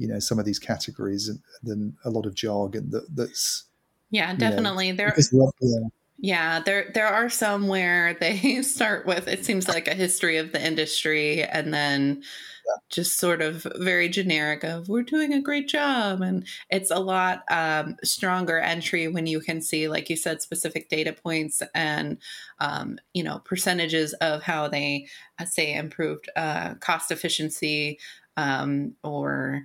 you 0.00 0.08
know 0.08 0.18
some 0.18 0.38
of 0.38 0.46
these 0.46 0.58
categories 0.58 1.30
than 1.62 1.94
a 2.04 2.10
lot 2.10 2.24
of 2.24 2.34
jargon 2.34 2.88
that 2.90 3.04
that's 3.14 3.64
yeah 4.10 4.34
definitely 4.34 4.86
you 4.86 4.92
know, 4.94 4.96
there 4.96 5.14
yeah. 5.60 5.78
yeah 6.18 6.60
there 6.60 6.90
there 6.94 7.06
are 7.06 7.28
some 7.28 7.68
where 7.68 8.14
they 8.20 8.62
start 8.62 9.04
with 9.04 9.28
it 9.28 9.44
seems 9.44 9.68
like 9.68 9.86
a 9.86 9.94
history 9.94 10.38
of 10.38 10.52
the 10.52 10.66
industry 10.66 11.44
and 11.44 11.74
then 11.74 12.22
yeah. 12.22 12.76
just 12.88 13.18
sort 13.18 13.42
of 13.42 13.66
very 13.76 14.08
generic 14.08 14.64
of 14.64 14.88
we're 14.88 15.02
doing 15.02 15.34
a 15.34 15.42
great 15.42 15.68
job 15.68 16.22
and 16.22 16.46
it's 16.70 16.90
a 16.90 16.98
lot 16.98 17.44
um, 17.50 17.94
stronger 18.02 18.58
entry 18.58 19.06
when 19.06 19.26
you 19.26 19.38
can 19.38 19.60
see 19.60 19.86
like 19.86 20.08
you 20.08 20.16
said 20.16 20.40
specific 20.40 20.88
data 20.88 21.12
points 21.12 21.62
and 21.74 22.16
um, 22.58 22.98
you 23.12 23.22
know 23.22 23.38
percentages 23.40 24.14
of 24.14 24.42
how 24.42 24.66
they 24.66 25.06
uh, 25.38 25.44
say 25.44 25.74
improved 25.74 26.30
uh, 26.36 26.72
cost 26.76 27.10
efficiency 27.10 27.98
um, 28.38 28.94
or 29.04 29.62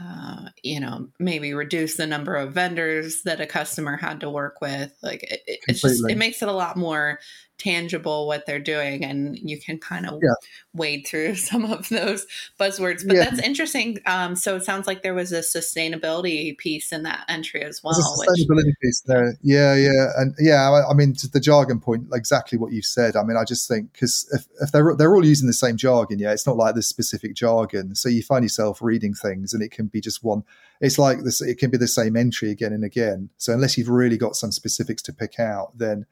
uh, 0.00 0.48
you 0.62 0.80
know, 0.80 1.08
maybe 1.18 1.54
reduce 1.54 1.96
the 1.96 2.06
number 2.06 2.34
of 2.34 2.52
vendors 2.52 3.22
that 3.22 3.40
a 3.40 3.46
customer 3.46 3.96
had 3.96 4.20
to 4.20 4.30
work 4.30 4.60
with. 4.60 4.92
Like 5.02 5.22
it, 5.24 5.40
it's 5.46 5.80
just, 5.80 6.08
it 6.08 6.18
makes 6.18 6.42
it 6.42 6.48
a 6.48 6.52
lot 6.52 6.76
more 6.76 7.18
tangible 7.58 8.26
what 8.26 8.46
they're 8.46 8.60
doing 8.60 9.04
and 9.04 9.38
you 9.38 9.60
can 9.60 9.78
kind 9.78 10.06
of 10.06 10.20
yeah. 10.22 10.30
wade 10.72 11.06
through 11.06 11.34
some 11.50 11.64
of 11.64 11.88
those 11.88 12.26
buzzwords 12.58 13.06
but 13.06 13.16
yeah. 13.16 13.24
that's 13.24 13.40
interesting 13.40 13.98
um, 14.06 14.34
so 14.36 14.56
it 14.56 14.64
sounds 14.64 14.86
like 14.86 15.02
there 15.02 15.14
was 15.14 15.32
a 15.32 15.40
sustainability 15.40 16.56
piece 16.56 16.92
in 16.92 17.02
that 17.02 17.24
entry 17.28 17.62
as 17.62 17.82
well 17.82 17.94
sustainability 17.94 18.66
which... 18.66 18.80
piece 18.80 19.02
there 19.06 19.34
yeah 19.42 19.74
yeah 19.74 20.06
and 20.16 20.34
yeah 20.38 20.70
I, 20.70 20.90
I 20.90 20.94
mean 20.94 21.14
to 21.14 21.28
the 21.28 21.40
jargon 21.40 21.80
point 21.80 22.06
exactly 22.14 22.58
what 22.58 22.72
you 22.72 22.80
said 22.80 23.16
i 23.16 23.22
mean 23.22 23.36
i 23.36 23.44
just 23.44 23.68
think 23.68 23.92
because 23.92 24.28
if, 24.32 24.46
if 24.62 24.72
they're, 24.72 24.94
they're 24.96 25.14
all 25.14 25.26
using 25.26 25.48
the 25.48 25.52
same 25.52 25.76
jargon 25.76 26.18
yeah 26.18 26.32
it's 26.32 26.46
not 26.46 26.56
like 26.56 26.74
this 26.74 26.86
specific 26.86 27.34
jargon 27.34 27.94
so 27.94 28.08
you 28.08 28.22
find 28.22 28.44
yourself 28.44 28.80
reading 28.80 29.14
things 29.14 29.52
and 29.52 29.62
it 29.62 29.72
can 29.72 29.86
be 29.86 30.00
just 30.00 30.22
one 30.22 30.44
it's 30.80 30.98
like 30.98 31.24
this 31.24 31.40
it 31.40 31.58
can 31.58 31.70
be 31.70 31.76
the 31.76 31.88
same 31.88 32.16
entry 32.16 32.50
again 32.50 32.72
and 32.72 32.84
again 32.84 33.30
so 33.36 33.52
unless 33.52 33.76
you've 33.76 33.88
really 33.88 34.16
got 34.16 34.36
some 34.36 34.52
specifics 34.52 35.02
to 35.02 35.12
pick 35.12 35.40
out 35.40 35.76
then 35.76 36.06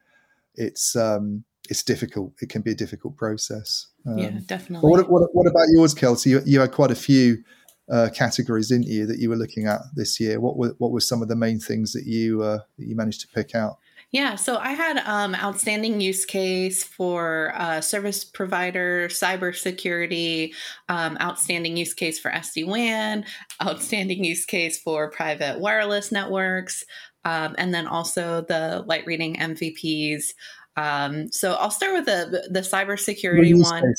it's 0.57 0.95
um, 0.95 1.43
it's 1.69 1.83
difficult. 1.83 2.33
It 2.41 2.49
can 2.49 2.61
be 2.61 2.71
a 2.71 2.75
difficult 2.75 3.15
process. 3.15 3.87
Um, 4.05 4.17
yeah, 4.17 4.39
definitely. 4.45 4.89
What, 4.89 5.09
what, 5.09 5.29
what, 5.33 5.47
about 5.47 5.67
yours, 5.73 5.93
Kelsey? 5.93 6.31
You, 6.31 6.41
you 6.45 6.59
had 6.59 6.71
quite 6.71 6.91
a 6.91 6.95
few 6.95 7.43
uh, 7.91 8.09
categories, 8.13 8.69
didn't 8.69 8.87
you, 8.87 9.05
that 9.05 9.19
you 9.19 9.29
were 9.29 9.35
looking 9.35 9.67
at 9.67 9.81
this 9.95 10.19
year? 10.19 10.39
What 10.39 10.57
were 10.57 10.75
what 10.77 10.91
were 10.91 10.99
some 10.99 11.21
of 11.21 11.27
the 11.27 11.35
main 11.35 11.59
things 11.59 11.93
that 11.93 12.05
you 12.05 12.41
uh, 12.41 12.59
that 12.77 12.87
you 12.87 12.95
managed 12.95 13.21
to 13.21 13.27
pick 13.27 13.55
out? 13.55 13.77
Yeah, 14.11 14.35
so 14.35 14.57
I 14.57 14.71
had 14.71 14.99
um, 14.99 15.35
outstanding 15.35 15.99
use 15.99 16.23
case 16.23 16.81
for 16.81 17.51
uh, 17.55 17.81
service 17.81 18.23
provider, 18.23 19.09
cybersecurity, 19.09 20.53
um, 20.87 21.17
outstanding 21.19 21.75
use 21.75 21.93
case 21.93 22.17
for 22.17 22.31
SD 22.31 22.65
WAN, 22.65 23.25
outstanding 23.61 24.23
use 24.23 24.45
case 24.45 24.79
for 24.79 25.11
private 25.11 25.59
wireless 25.59 26.09
networks, 26.09 26.85
um, 27.25 27.53
and 27.57 27.73
then 27.73 27.85
also 27.85 28.45
the 28.47 28.85
light 28.87 29.05
reading 29.05 29.35
MVPs. 29.35 30.33
Um, 30.77 31.29
so 31.29 31.55
I'll 31.55 31.71
start 31.71 31.93
with 31.93 32.05
the 32.05 32.47
the 32.49 32.61
cybersecurity 32.61 33.61
one. 33.61 33.93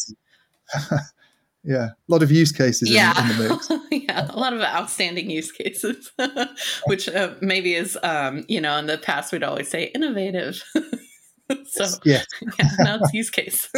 yeah, 1.65 1.89
a 1.89 2.09
lot 2.09 2.23
of 2.23 2.31
use 2.31 2.53
cases 2.53 2.91
yeah. 2.91 3.19
in, 3.25 3.31
in 3.31 3.39
the 3.39 3.49
mix. 3.49 3.73
yeah, 4.05 4.31
a 4.31 4.39
lot 4.39 4.53
of 4.53 4.61
outstanding 4.61 5.31
use 5.31 5.53
cases, 5.53 6.11
which 6.87 7.09
uh, 7.09 7.35
maybe 7.41 7.75
is, 7.75 7.99
um, 8.03 8.45
you 8.49 8.61
know, 8.61 8.77
in 8.77 8.87
the 8.87 8.99
past 8.99 9.33
we'd 9.33 9.43
always 9.43 9.69
say 9.69 9.85
innovative. 9.95 10.63
so 11.67 11.87
yeah, 12.05 12.23
yeah, 12.59 12.71
now 12.79 12.99
it's 13.01 13.13
use 13.13 13.31
case. 13.31 13.69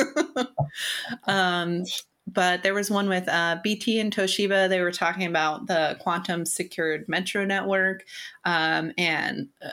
um, 1.26 1.84
but 2.26 2.62
there 2.62 2.74
was 2.74 2.90
one 2.90 3.08
with 3.08 3.28
uh, 3.28 3.58
BT 3.62 3.98
and 3.98 4.14
Toshiba. 4.14 4.68
They 4.68 4.80
were 4.80 4.92
talking 4.92 5.26
about 5.26 5.66
the 5.66 5.96
quantum 6.00 6.44
secured 6.44 7.08
metro 7.08 7.44
network 7.44 8.04
um, 8.44 8.92
and 8.98 9.48
uh, 9.64 9.70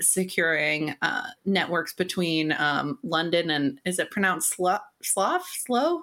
securing 0.00 0.94
uh, 1.02 1.26
networks 1.44 1.92
between 1.92 2.52
um, 2.52 2.98
London 3.02 3.50
and 3.50 3.80
is 3.84 3.98
it 3.98 4.10
pronounced 4.10 4.54
Slough? 4.54 4.80
Slough? 5.02 6.02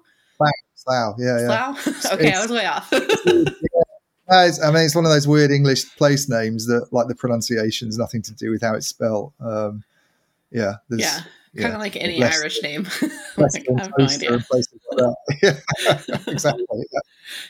Slough, 0.85 1.15
yeah, 1.17 1.39
yeah. 1.39 1.73
Slough? 1.73 2.13
okay, 2.13 2.33
I 2.33 2.41
was 2.41 2.51
way 2.51 2.65
off. 2.65 2.91
I 4.63 4.71
mean, 4.71 4.85
it's 4.85 4.95
one 4.95 5.05
of 5.05 5.11
those 5.11 5.27
weird 5.27 5.51
English 5.51 5.95
place 5.97 6.27
names 6.27 6.65
that, 6.67 6.91
like, 6.91 7.07
the 7.07 7.15
pronunciation 7.15 7.87
pronunciation's 7.87 7.97
nothing 7.97 8.21
to 8.23 8.33
do 8.33 8.49
with 8.51 8.61
how 8.61 8.73
it's 8.73 8.87
spelled. 8.87 9.33
Um, 9.39 9.83
yeah, 10.51 10.75
yeah, 10.89 11.21
kind 11.61 11.73
of 11.73 11.79
like 11.79 11.95
any 11.95 12.23
Irish 12.23 12.61
name. 12.61 12.83
like, 13.37 13.51
I 13.55 13.81
have 13.81 13.91
no 13.97 14.05
idea. 14.05 14.43
Like 14.51 15.57
exactly. 16.27 16.65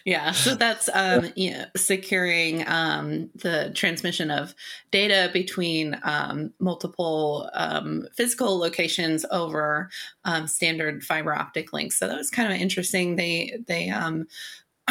Yeah. 0.05 0.31
so 0.31 0.55
that's 0.55 0.89
um, 0.93 1.31
yeah, 1.35 1.65
securing 1.75 2.67
um, 2.67 3.29
the 3.35 3.71
transmission 3.73 4.31
of 4.31 4.53
data 4.91 5.29
between 5.33 5.99
um, 6.03 6.53
multiple 6.59 7.49
um, 7.53 8.07
physical 8.13 8.57
locations 8.57 9.25
over 9.31 9.89
um, 10.23 10.47
standard 10.47 11.03
fiber 11.03 11.33
optic 11.33 11.73
links. 11.73 11.97
So 11.97 12.07
that 12.07 12.17
was 12.17 12.29
kind 12.29 12.51
of 12.53 12.59
interesting. 12.59 13.15
They 13.15 13.59
they 13.67 13.89
um, 13.89 14.27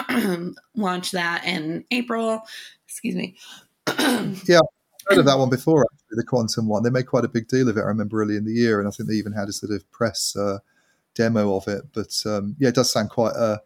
launched 0.74 1.12
that 1.12 1.44
in 1.44 1.84
April. 1.90 2.42
Excuse 2.86 3.14
me. 3.14 3.36
yeah, 4.48 4.60
heard 5.08 5.18
of 5.18 5.26
that 5.26 5.38
one 5.38 5.50
before, 5.50 5.86
actually, 5.92 6.16
the 6.16 6.24
quantum 6.24 6.68
one. 6.68 6.82
They 6.82 6.90
made 6.90 7.06
quite 7.06 7.24
a 7.24 7.28
big 7.28 7.48
deal 7.48 7.68
of 7.68 7.76
it, 7.76 7.80
I 7.80 7.84
remember 7.84 8.22
early 8.22 8.36
in 8.36 8.44
the 8.44 8.52
year, 8.52 8.78
and 8.78 8.88
I 8.88 8.90
think 8.90 9.08
they 9.08 9.16
even 9.16 9.32
had 9.32 9.48
a 9.48 9.52
sort 9.52 9.72
of 9.72 9.90
press 9.90 10.36
uh, 10.36 10.58
demo 11.14 11.56
of 11.56 11.68
it. 11.68 11.84
But 11.92 12.22
um, 12.26 12.56
yeah, 12.58 12.68
it 12.68 12.74
does 12.74 12.90
sound 12.90 13.10
quite 13.10 13.34
a 13.36 13.60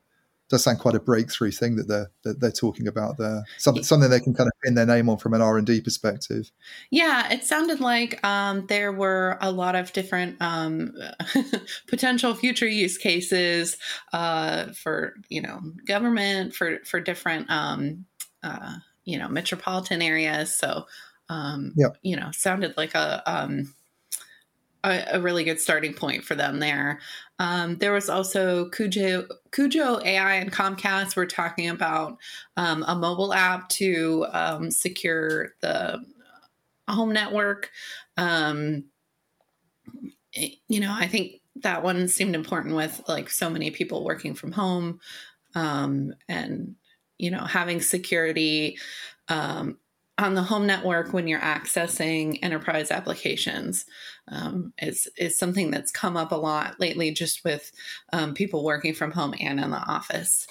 does 0.48 0.64
sound 0.64 0.78
quite 0.78 0.94
a 0.94 1.00
breakthrough 1.00 1.50
thing 1.50 1.76
that 1.76 1.88
they're 1.88 2.10
that 2.22 2.40
they're 2.40 2.50
talking 2.50 2.86
about 2.86 3.18
there. 3.18 3.44
Something 3.58 3.82
something 3.82 4.08
they 4.08 4.20
can 4.20 4.34
kind 4.34 4.48
of 4.48 4.52
pin 4.64 4.74
their 4.74 4.86
name 4.86 5.08
on 5.08 5.18
from 5.18 5.34
an 5.34 5.42
R 5.42 5.58
and 5.58 5.66
D 5.66 5.80
perspective. 5.80 6.50
Yeah, 6.90 7.30
it 7.30 7.44
sounded 7.44 7.80
like 7.80 8.24
um, 8.24 8.66
there 8.66 8.92
were 8.92 9.36
a 9.40 9.50
lot 9.50 9.74
of 9.74 9.92
different 9.92 10.36
um, 10.40 10.94
potential 11.86 12.34
future 12.34 12.68
use 12.68 12.96
cases 12.96 13.76
uh, 14.12 14.72
for 14.72 15.14
you 15.28 15.42
know 15.42 15.60
government 15.86 16.54
for 16.54 16.78
for 16.84 17.00
different 17.00 17.50
um, 17.50 18.06
uh, 18.42 18.76
you 19.04 19.18
know 19.18 19.28
metropolitan 19.28 20.00
areas. 20.00 20.54
So 20.54 20.86
um, 21.28 21.72
yeah. 21.76 21.88
you 22.02 22.16
know, 22.16 22.30
sounded 22.32 22.76
like 22.76 22.94
a, 22.94 23.22
um, 23.26 23.74
a, 24.84 25.04
a 25.12 25.20
really 25.20 25.44
good 25.44 25.60
starting 25.60 25.94
point 25.94 26.24
for 26.24 26.34
them 26.34 26.58
there. 26.58 27.00
Um, 27.38 27.76
there 27.76 27.92
was 27.92 28.08
also 28.08 28.68
Cujo, 28.70 29.26
Cujo 29.52 30.00
AI 30.04 30.34
and 30.34 30.52
Comcast 30.52 31.16
were 31.16 31.26
talking 31.26 31.68
about 31.68 32.18
um, 32.56 32.84
a 32.88 32.94
mobile 32.94 33.32
app 33.32 33.68
to 33.70 34.26
um, 34.32 34.70
secure 34.70 35.54
the 35.60 36.04
home 36.88 37.12
network. 37.12 37.70
Um, 38.16 38.84
you 40.32 40.80
know, 40.80 40.94
I 40.96 41.06
think 41.06 41.40
that 41.62 41.82
one 41.82 42.08
seemed 42.08 42.34
important 42.34 42.74
with 42.74 43.02
like 43.08 43.30
so 43.30 43.50
many 43.50 43.70
people 43.70 44.04
working 44.04 44.34
from 44.34 44.52
home 44.52 45.00
um, 45.54 46.14
and 46.28 46.74
you 47.18 47.30
know 47.30 47.44
having 47.44 47.80
security 47.80 48.78
um, 49.28 49.78
on 50.18 50.34
the 50.34 50.42
home 50.42 50.66
network 50.66 51.12
when 51.12 51.28
you're 51.28 51.40
accessing 51.40 52.38
enterprise 52.42 52.90
applications 52.90 53.86
um, 54.28 54.72
is 54.78 55.08
is 55.16 55.38
something 55.38 55.70
that's 55.70 55.92
come 55.92 56.16
up 56.16 56.32
a 56.32 56.36
lot 56.36 56.78
lately, 56.80 57.12
just 57.12 57.44
with 57.44 57.70
um, 58.12 58.34
people 58.34 58.64
working 58.64 58.94
from 58.94 59.12
home 59.12 59.34
and 59.40 59.60
in 59.60 59.70
the 59.70 59.76
office. 59.76 60.46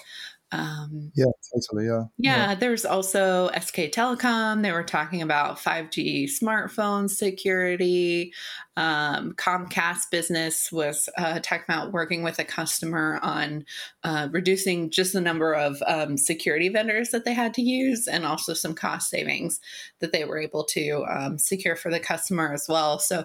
Um, 0.50 1.12
yeah, 1.14 1.26
totally. 1.52 1.86
Yeah. 1.86 2.04
yeah. 2.16 2.36
Yeah. 2.36 2.54
There's 2.54 2.84
also 2.84 3.50
SK 3.50 3.90
Telecom. 3.92 4.62
They 4.62 4.72
were 4.72 4.82
talking 4.82 5.20
about 5.20 5.58
5G 5.58 6.24
smartphone 6.24 7.10
security. 7.10 8.32
Um, 8.76 9.34
Comcast 9.34 10.10
Business 10.10 10.70
was 10.72 11.08
uh, 11.18 11.40
talking 11.42 11.64
about 11.68 11.92
working 11.92 12.22
with 12.22 12.38
a 12.38 12.44
customer 12.44 13.18
on 13.22 13.64
uh, 14.04 14.28
reducing 14.30 14.88
just 14.90 15.12
the 15.12 15.20
number 15.20 15.52
of 15.52 15.82
um, 15.86 16.16
security 16.16 16.68
vendors 16.68 17.10
that 17.10 17.24
they 17.24 17.34
had 17.34 17.52
to 17.54 17.62
use 17.62 18.06
and 18.06 18.24
also 18.24 18.54
some 18.54 18.74
cost 18.74 19.10
savings 19.10 19.60
that 19.98 20.12
they 20.12 20.24
were 20.24 20.38
able 20.38 20.64
to 20.64 21.04
um, 21.10 21.38
secure 21.38 21.76
for 21.76 21.90
the 21.90 22.00
customer 22.00 22.52
as 22.52 22.66
well. 22.68 22.98
So 22.98 23.24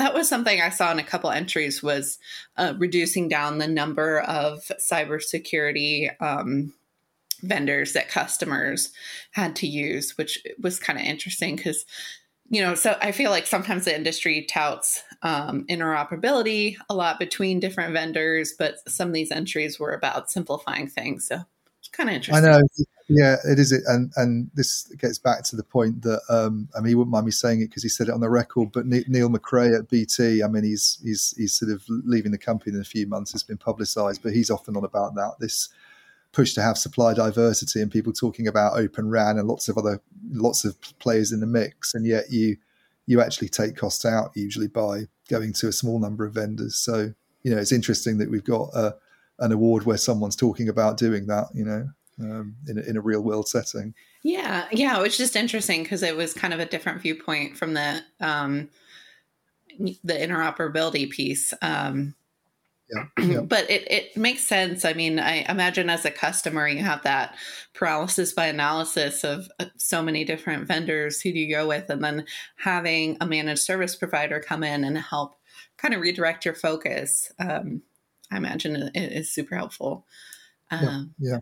that 0.00 0.14
was 0.14 0.28
something 0.28 0.60
I 0.60 0.70
saw 0.70 0.90
in 0.92 0.98
a 0.98 1.04
couple 1.04 1.30
entries 1.30 1.82
was 1.82 2.18
uh, 2.56 2.74
reducing 2.78 3.28
down 3.28 3.58
the 3.58 3.68
number 3.68 4.20
of 4.20 4.70
cybersecurity 4.80 6.10
um, 6.20 6.74
vendors 7.42 7.92
that 7.94 8.08
customers 8.08 8.92
had 9.32 9.56
to 9.56 9.66
use, 9.66 10.16
which 10.18 10.42
was 10.60 10.78
kind 10.78 10.98
of 10.98 11.04
interesting 11.04 11.56
because 11.56 11.84
you 12.52 12.60
know, 12.60 12.74
so 12.74 12.96
I 13.00 13.12
feel 13.12 13.30
like 13.30 13.46
sometimes 13.46 13.84
the 13.84 13.94
industry 13.94 14.42
touts 14.42 15.04
um, 15.22 15.64
interoperability 15.70 16.76
a 16.88 16.94
lot 16.96 17.20
between 17.20 17.60
different 17.60 17.92
vendors, 17.92 18.54
but 18.58 18.76
some 18.88 19.06
of 19.06 19.14
these 19.14 19.30
entries 19.30 19.78
were 19.78 19.92
about 19.92 20.32
simplifying 20.32 20.88
things. 20.88 21.28
So 21.28 21.42
it's 21.78 21.88
kind 21.88 22.08
of 22.08 22.16
interesting. 22.16 22.44
I 22.44 22.58
know. 22.58 22.60
Yeah, 23.12 23.36
it 23.44 23.58
is. 23.58 23.72
And 23.72 24.12
and 24.14 24.50
this 24.54 24.84
gets 24.96 25.18
back 25.18 25.42
to 25.44 25.56
the 25.56 25.64
point 25.64 26.02
that 26.02 26.20
um, 26.28 26.68
I 26.76 26.80
mean, 26.80 26.90
he 26.90 26.94
wouldn't 26.94 27.10
mind 27.10 27.26
me 27.26 27.32
saying 27.32 27.60
it 27.60 27.66
because 27.66 27.82
he 27.82 27.88
said 27.88 28.06
it 28.06 28.14
on 28.14 28.20
the 28.20 28.30
record. 28.30 28.70
But 28.70 28.86
Neil 28.86 29.28
McRae 29.28 29.76
at 29.76 29.88
BT, 29.88 30.44
I 30.44 30.46
mean, 30.46 30.62
he's 30.62 31.00
he's 31.02 31.34
he's 31.36 31.52
sort 31.52 31.72
of 31.72 31.82
leaving 31.88 32.30
the 32.30 32.38
company 32.38 32.72
in 32.76 32.80
a 32.80 32.84
few 32.84 33.08
months. 33.08 33.34
It's 33.34 33.42
been 33.42 33.58
publicised, 33.58 34.22
but 34.22 34.32
he's 34.32 34.48
often 34.48 34.76
on 34.76 34.84
about 34.84 35.16
that. 35.16 35.32
This 35.40 35.70
push 36.30 36.54
to 36.54 36.62
have 36.62 36.78
supply 36.78 37.12
diversity 37.12 37.82
and 37.82 37.90
people 37.90 38.12
talking 38.12 38.46
about 38.46 38.78
open 38.78 39.10
RAN 39.10 39.38
and 39.38 39.48
lots 39.48 39.68
of 39.68 39.76
other 39.76 40.00
lots 40.30 40.64
of 40.64 40.80
players 41.00 41.32
in 41.32 41.40
the 41.40 41.46
mix, 41.46 41.94
and 41.94 42.06
yet 42.06 42.30
you 42.30 42.58
you 43.06 43.20
actually 43.20 43.48
take 43.48 43.74
costs 43.74 44.04
out 44.04 44.30
usually 44.36 44.68
by 44.68 45.00
going 45.28 45.52
to 45.54 45.66
a 45.66 45.72
small 45.72 45.98
number 45.98 46.24
of 46.24 46.34
vendors. 46.34 46.76
So 46.76 47.12
you 47.42 47.52
know 47.52 47.58
it's 47.58 47.72
interesting 47.72 48.18
that 48.18 48.30
we've 48.30 48.44
got 48.44 48.68
a, 48.72 48.94
an 49.40 49.50
award 49.50 49.84
where 49.84 49.96
someone's 49.96 50.36
talking 50.36 50.68
about 50.68 50.96
doing 50.96 51.26
that. 51.26 51.48
You 51.52 51.64
know. 51.64 51.88
Um, 52.20 52.56
in, 52.68 52.76
a, 52.76 52.82
in 52.82 52.96
a 52.98 53.00
real 53.00 53.22
world 53.22 53.48
setting. 53.48 53.94
Yeah, 54.22 54.66
yeah, 54.70 54.98
it 54.98 55.02
was 55.02 55.16
just 55.16 55.36
interesting 55.36 55.82
because 55.82 56.02
it 56.02 56.16
was 56.16 56.34
kind 56.34 56.52
of 56.52 56.60
a 56.60 56.66
different 56.66 57.00
viewpoint 57.00 57.56
from 57.56 57.72
the 57.72 58.02
um, 58.20 58.68
the 59.78 60.14
interoperability 60.14 61.08
piece. 61.08 61.54
Um, 61.62 62.14
yeah. 63.18 63.40
but 63.40 63.70
it, 63.70 63.90
it 63.90 64.16
makes 64.16 64.42
sense. 64.42 64.84
I 64.84 64.92
mean, 64.92 65.18
I 65.18 65.46
imagine 65.48 65.88
as 65.88 66.04
a 66.04 66.10
customer, 66.10 66.66
you 66.66 66.82
have 66.82 67.02
that 67.04 67.36
paralysis 67.72 68.32
by 68.32 68.46
analysis 68.46 69.24
of 69.24 69.48
uh, 69.60 69.66
so 69.76 70.02
many 70.02 70.24
different 70.24 70.66
vendors. 70.66 71.20
Who 71.20 71.32
do 71.32 71.38
you 71.38 71.54
go 71.54 71.68
with? 71.68 71.88
And 71.88 72.02
then 72.02 72.26
having 72.56 73.16
a 73.20 73.26
managed 73.26 73.62
service 73.62 73.94
provider 73.94 74.40
come 74.40 74.64
in 74.64 74.84
and 74.84 74.98
help 74.98 75.36
kind 75.78 75.94
of 75.94 76.00
redirect 76.00 76.44
your 76.44 76.54
focus, 76.54 77.32
um, 77.38 77.82
I 78.30 78.36
imagine 78.36 78.90
it 78.94 79.12
is 79.12 79.32
super 79.32 79.56
helpful. 79.56 80.06
Um, 80.70 81.14
yeah. 81.18 81.32
yeah. 81.34 81.38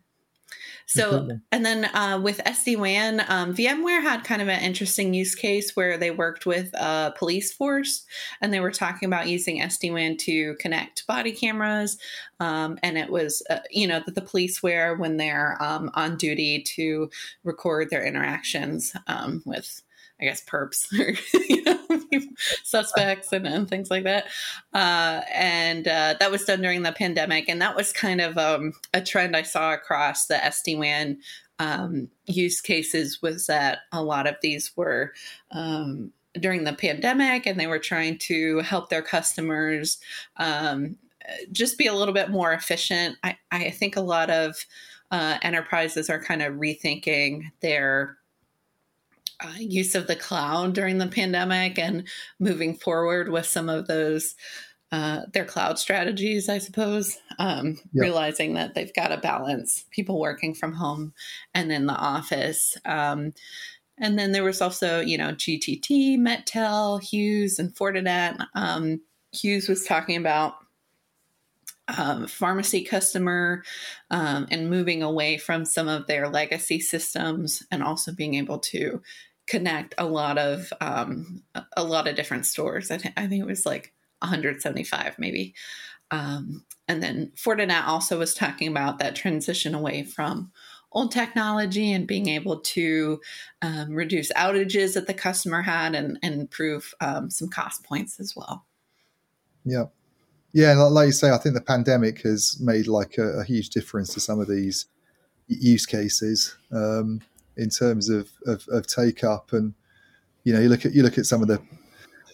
So, 0.87 1.29
and 1.53 1.67
then 1.67 1.85
uh, 1.85 2.19
with 2.23 2.39
SD 2.39 2.79
WAN, 2.79 3.23
um, 3.29 3.55
VMware 3.55 4.01
had 4.01 4.25
kind 4.25 4.41
of 4.41 4.49
an 4.49 4.63
interesting 4.63 5.13
use 5.13 5.35
case 5.35 5.77
where 5.77 5.99
they 5.99 6.11
worked 6.11 6.47
with 6.47 6.73
a 6.75 7.13
police 7.17 7.53
force 7.53 8.07
and 8.41 8.55
they 8.55 8.61
were 8.61 8.71
talking 8.71 9.07
about 9.07 9.29
using 9.29 9.61
SD 9.61 9.93
WAN 9.93 10.17
to 10.19 10.55
connect 10.55 11.07
body 11.07 11.33
cameras. 11.33 11.99
Um, 12.41 12.79
and 12.83 12.97
it 12.97 13.11
was, 13.11 13.43
uh, 13.51 13.59
you 13.71 13.87
know, 13.87 14.01
that 14.07 14.15
the 14.15 14.23
police 14.23 14.63
wear 14.63 14.97
when 14.97 15.19
they're 15.19 15.59
um, 15.61 15.91
on 15.93 16.17
duty 16.17 16.63
to 16.77 17.11
record 17.45 17.91
their 17.91 18.07
interactions 18.07 18.97
um, 19.09 19.43
with 19.45 19.83
I 20.21 20.25
guess 20.25 20.45
perps 20.45 20.93
or 20.99 21.15
you 21.49 21.63
know, 21.63 21.79
suspects 22.65 23.33
and, 23.33 23.47
and, 23.47 23.69
things 23.69 23.91
like 23.91 24.05
that. 24.05 24.27
Uh, 24.75 25.23
and 25.35 25.87
uh, 25.87 26.15
that 26.19 26.31
was 26.31 26.45
done 26.45 26.63
during 26.63 26.83
the 26.83 26.93
pandemic, 26.93 27.49
and 27.49 27.61
that 27.61 27.77
was 27.77 27.93
kind 27.93 28.21
of 28.21 28.37
um, 28.39 28.73
a 28.95 29.01
trend 29.01 29.37
I 29.37 29.43
saw 29.43 29.73
across 29.73 30.27
the 30.27 30.35
SD 30.35 30.79
WAN 30.79 31.19
um, 31.59 32.09
use 32.27 32.61
cases. 32.61 33.21
Was 33.23 33.47
that 33.47 33.81
a 33.93 34.03
lot 34.03 34.27
of 34.27 34.37
these 34.43 34.73
were 34.77 35.13
um, 35.51 36.13
during 36.39 36.65
the 36.65 36.73
pandemic 36.73 37.47
and 37.47 37.59
they 37.59 37.67
were 37.67 37.79
trying 37.79 38.19
to 38.19 38.59
help 38.61 38.89
their 38.91 39.03
customers 39.03 39.99
um, 40.37 40.97
just 41.53 41.79
be 41.79 41.87
a 41.87 41.95
little 41.95 42.15
bit 42.15 42.31
more 42.31 42.53
efficient. 42.53 43.17
I, 43.23 43.37
I 43.51 43.71
think 43.71 43.97
a 43.97 44.03
lot 44.03 44.31
of 44.31 44.65
uh, 45.11 45.39
enterprises 45.43 46.11
are 46.11 46.23
kind 46.23 46.43
of 46.43 46.55
rethinking 46.55 47.51
their 47.61 48.19
uh, 49.41 49.55
use 49.59 49.95
of 49.95 50.07
the 50.07 50.17
cloud 50.17 50.75
during 50.75 50.99
the 50.99 51.07
pandemic 51.07 51.79
and 51.79 52.07
moving 52.39 52.75
forward 52.75 53.29
with 53.29 53.47
some 53.47 53.69
of 53.69 53.87
those 53.87 54.35
uh, 54.91 55.21
their 55.35 55.45
cloud 55.45 55.79
strategies, 55.79 56.49
I 56.49 56.57
suppose, 56.57 57.19
um, 57.39 57.79
yep. 57.93 58.03
realizing 58.03 58.55
that 58.55 58.75
they've 58.75 58.95
got 58.95 59.09
to 59.09 59.19
balance 59.19 59.85
people 59.91 60.19
working 60.19 60.55
from 60.55 60.73
home 60.73 61.13
and 61.53 61.71
in 61.71 61.85
the 61.85 61.95
office. 61.95 62.75
Um, 62.87 63.35
and 63.99 64.19
then 64.19 64.33
there 64.33 64.45
was 64.45 64.63
also, 64.63 65.01
you 65.01 65.19
know, 65.19 65.33
GTT, 65.33 66.17
MetTel, 66.19 67.03
Hughes, 67.03 67.59
and 67.59 67.75
Fortinet. 67.75 68.43
Um, 68.55 69.03
Hughes 69.33 69.69
was 69.69 69.85
talking 69.85 70.17
about 70.17 70.55
um, 71.97 72.27
pharmacy 72.27 72.85
customer 72.85 73.63
um, 74.11 74.47
and 74.51 74.71
moving 74.71 75.03
away 75.03 75.39
from 75.39 75.65
some 75.65 75.89
of 75.89 76.07
their 76.07 76.29
legacy 76.29 76.81
systems 76.81 77.63
and 77.71 77.83
also 77.83 78.13
being 78.13 78.35
able 78.35 78.59
to 78.59 79.03
connect 79.47 79.95
a 79.97 80.05
lot 80.05 80.37
of 80.37 80.73
um, 80.81 81.43
a 81.77 81.83
lot 81.83 82.07
of 82.07 82.17
different 82.17 82.45
stores. 82.45 82.91
I, 82.91 82.99
th- 82.99 83.15
I 83.17 83.27
think 83.27 83.43
it 83.43 83.47
was 83.47 83.65
like 83.65 83.95
175 84.21 85.19
maybe. 85.19 85.55
Um, 86.11 86.65
and 86.87 87.03
then 87.03 87.33
Fortinet 87.37 87.87
also 87.87 88.19
was 88.19 88.35
talking 88.35 88.69
about 88.69 88.99
that 88.99 89.15
transition 89.15 89.75
away 89.75 90.05
from 90.05 90.53
old 90.93 91.13
technology 91.13 91.93
and 91.93 92.07
being 92.07 92.29
able 92.29 92.61
to 92.61 93.21
um, 93.61 93.93
reduce 93.93 94.33
outages 94.33 94.95
that 94.95 95.07
the 95.07 95.15
customer 95.15 95.63
had 95.63 95.95
and, 95.95 96.19
and 96.23 96.41
improve 96.41 96.95
um, 97.01 97.31
some 97.31 97.49
cost 97.49 97.85
points 97.85 98.19
as 98.21 98.35
well. 98.35 98.65
Yeah. 100.53 100.75
Like 100.75 101.07
you 101.07 101.13
say, 101.13 101.31
I 101.31 101.39
think 101.39 101.55
the 101.55 101.61
pandemic 101.61 102.23
has 102.23 102.59
made 102.61 102.87
like 102.87 103.19
a, 103.19 103.41
a 103.41 103.45
huge 103.45 103.71
difference 103.71 104.13
to 104.15 104.21
some 104.21 104.41
of 104.41 104.49
these 104.49 104.87
use 105.47 105.87
cases 105.87 106.57
um, 106.73 107.21
in 107.57 107.71
terms 107.71 108.09
of, 108.09 108.31
of, 108.47 108.67
of 108.69 108.87
take 108.87 109.25
up, 109.25 109.53
and 109.53 109.75
you 110.45 110.53
know, 110.53 110.61
you 110.61 110.69
look 110.69 110.87
at 110.87 110.95
you 110.95 111.03
look 111.03 111.19
at 111.19 111.27
some 111.27 111.43
of 111.43 111.49
the 111.49 111.61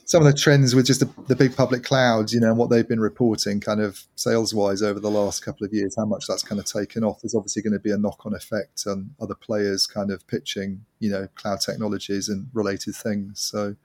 some 0.07 0.25
of 0.25 0.31
the 0.31 0.39
trends 0.39 0.75
with 0.75 0.87
just 0.87 1.01
the, 1.01 1.09
the, 1.29 1.37
big 1.37 1.57
public 1.57 1.83
clouds, 1.83 2.33
you 2.33 2.41
know, 2.41 2.49
and 2.49 2.59
what 2.59 2.69
they've 2.69 2.87
been 2.87 3.01
reporting 3.01 3.59
kind 3.59 3.81
of 3.81 4.03
sales 4.17 4.55
wise 4.55 4.83
over 4.83 5.01
the 5.01 5.11
last 5.11 5.43
couple 5.43 5.65
of 5.65 5.73
years, 5.73 5.95
how 5.97 6.05
much 6.05 6.27
that's 6.29 6.43
kind 6.43 6.61
of 6.61 6.67
taken 6.67 7.03
off. 7.03 7.23
There's 7.23 7.35
obviously 7.35 7.63
going 7.63 7.73
to 7.73 7.79
be 7.79 7.91
a 7.91 7.97
knock 7.97 8.27
on 8.27 8.35
effect 8.35 8.85
on 8.87 9.15
other 9.21 9.35
players 9.35 9.87
kind 9.87 10.11
of 10.11 10.27
pitching, 10.27 10.85
you 10.99 11.11
know, 11.11 11.27
cloud 11.37 11.61
technologies 11.61 12.29
and 12.29 12.49
related 12.53 12.95
things. 12.95 13.41
So, 13.41 13.77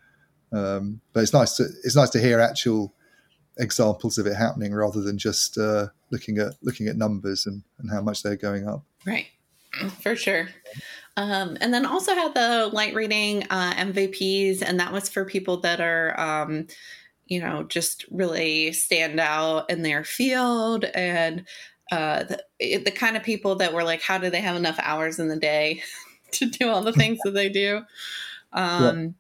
um, 0.52 1.00
but 1.14 1.22
it's 1.24 1.34
nice 1.34 1.56
to 1.56 1.64
it's 1.84 1.96
nice 1.96 2.10
to 2.12 2.20
hear 2.20 2.40
actual 2.40 2.94
examples 3.60 4.18
of 4.18 4.26
it 4.26 4.36
happening 4.36 4.74
rather 4.74 5.02
than 5.02 5.18
just 5.18 5.58
uh, 5.58 5.88
looking 6.12 6.38
at 6.40 6.54
looking 6.62 6.88
at 6.88 6.96
numbers 6.96 7.46
and, 7.46 7.62
and 7.78 7.92
how 7.92 8.02
much 8.02 8.24
they're 8.24 8.36
going 8.36 8.68
up. 8.68 8.84
Right, 9.06 9.28
for 10.02 10.16
sure. 10.16 10.50
Um, 11.18 11.58
and 11.60 11.74
then 11.74 11.86
also 11.86 12.14
had 12.14 12.34
the 12.34 12.70
light 12.72 12.96
reading 12.96 13.44
uh, 13.50 13.74
MVPs, 13.74 14.62
and 14.62 14.80
that 14.80 14.94
was 14.94 15.10
for 15.10 15.26
people 15.26 15.58
that 15.62 15.82
are, 15.82 16.18
um, 16.20 16.68
you 17.28 17.42
know, 17.42 17.64
just 17.64 18.06
really 18.10 18.72
stand 18.72 19.20
out 19.20 19.70
in 19.70 19.82
their 19.82 20.04
field 20.04 20.86
and 20.86 21.46
uh, 21.92 22.24
the, 22.24 22.78
the 22.78 22.92
kind 22.92 23.18
of 23.18 23.24
people 23.24 23.56
that 23.56 23.74
were 23.74 23.84
like, 23.84 24.02
how 24.02 24.18
do 24.18 24.30
they 24.30 24.42
have 24.42 24.56
enough 24.56 24.80
hours 24.82 25.20
in 25.20 25.28
the 25.28 25.36
day 25.36 25.82
to 26.32 26.46
do 26.46 26.70
all 26.70 26.82
the 26.82 26.94
things 26.94 27.20
that 27.24 27.34
they 27.34 27.50
do? 27.50 27.82
Um, 28.54 29.16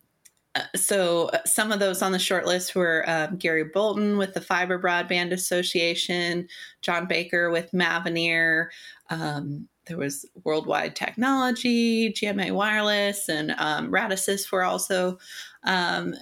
so 0.75 1.27
uh, 1.27 1.39
some 1.45 1.71
of 1.71 1.79
those 1.79 2.01
on 2.01 2.11
the 2.11 2.19
short 2.19 2.45
list 2.45 2.75
were 2.75 3.03
um, 3.07 3.37
Gary 3.37 3.65
Bolton 3.65 4.17
with 4.17 4.33
the 4.33 4.41
Fiber 4.41 4.81
Broadband 4.81 5.31
Association, 5.31 6.47
John 6.81 7.07
Baker 7.07 7.49
with 7.51 7.71
Mavenir, 7.71 8.69
um, 9.09 9.67
there 9.89 9.97
was 9.97 10.25
Worldwide 10.43 10.95
Technology, 10.95 12.13
GMA 12.13 12.51
Wireless, 12.51 13.27
and 13.27 13.51
um, 13.57 13.91
Radisys 13.91 14.51
were 14.51 14.63
also 14.63 15.17
um, 15.63 16.13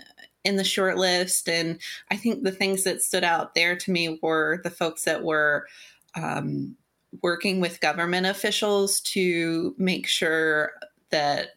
in 0.45 0.55
the 0.55 0.63
short 0.63 0.97
list. 0.97 1.49
And 1.49 1.79
I 2.09 2.15
think 2.15 2.43
the 2.43 2.51
things 2.51 2.85
that 2.85 3.01
stood 3.01 3.25
out 3.25 3.53
there 3.53 3.75
to 3.75 3.91
me 3.91 4.17
were 4.23 4.61
the 4.63 4.69
folks 4.69 5.03
that 5.03 5.23
were 5.23 5.67
um, 6.15 6.77
working 7.21 7.59
with 7.59 7.81
government 7.81 8.25
officials 8.25 9.01
to 9.01 9.75
make 9.77 10.07
sure 10.07 10.71
that 11.11 11.49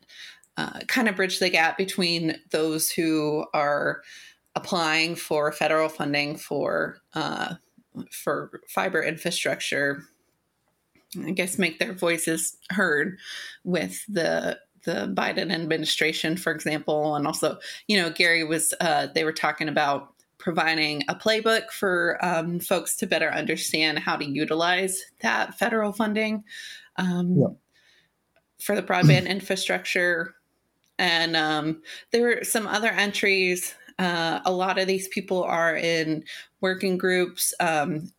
uh, 0.57 0.81
kind 0.89 1.09
of 1.09 1.17
bridge 1.17 1.39
the 1.39 1.51
gap 1.51 1.77
between 1.79 2.37
those 2.51 2.91
who 2.91 3.47
are 3.55 4.03
applying 4.55 5.15
for 5.15 5.53
federal 5.53 5.89
funding 5.89 6.37
for 6.37 6.99
uh, 7.15 7.55
for 8.11 8.61
fiber 8.69 9.03
infrastructure 9.03 10.05
I 11.25 11.33
guess 11.33 11.59
make 11.59 11.79
their 11.79 11.93
voices 11.93 12.57
heard 12.71 13.19
with 13.65 14.05
the 14.07 14.59
the 14.85 15.13
Biden 15.15 15.53
administration, 15.53 16.39
for 16.39 16.53
example, 16.53 17.15
and 17.15 17.27
also, 17.27 17.59
you 17.87 18.01
know, 18.01 18.09
Gary 18.09 18.45
was 18.45 18.73
uh, 18.81 19.09
they 19.15 19.25
were 19.25 19.33
talking 19.33 19.69
about 19.69 20.15
providing 20.39 21.03
a 21.09 21.15
playbook 21.15 21.71
for 21.71 22.19
um, 22.25 22.61
folks 22.61 22.97
to 22.97 23.07
better 23.07 23.31
understand 23.31 23.99
how 23.99 24.17
to 24.17 24.25
utilize 24.25 25.03
that 25.21 25.55
federal 25.59 25.93
funding 25.93 26.45
um, 26.97 27.37
yeah. 27.37 27.47
for 28.59 28.75
the 28.75 28.83
broadband 28.83 29.29
infrastructure. 29.29 30.35
And 31.01 31.35
um, 31.35 31.81
there 32.13 32.23
were 32.23 32.45
some 32.45 32.67
other 32.67 32.91
entries. 32.91 33.75
Uh, 33.99 34.41
a 34.45 34.53
lot 34.53 34.79
of 34.79 34.87
these 34.87 35.09
people 35.09 35.43
are 35.43 35.75
in 35.75 36.25
working 36.61 36.99
groups. 36.99 37.55
Um, 37.59 38.13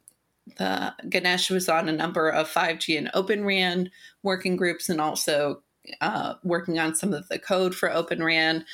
the 0.57 0.91
Ganesh 1.07 1.51
was 1.51 1.69
on 1.69 1.87
a 1.87 1.93
number 1.93 2.27
of 2.27 2.51
5G 2.51 2.97
and 2.97 3.11
Open 3.13 3.45
RAN 3.45 3.91
working 4.23 4.55
groups 4.55 4.89
and 4.89 4.99
also 4.99 5.61
uh, 6.01 6.33
working 6.43 6.79
on 6.79 6.95
some 6.95 7.13
of 7.13 7.29
the 7.29 7.37
code 7.37 7.75
for 7.75 7.91
Open 7.91 8.23
RAN. 8.23 8.65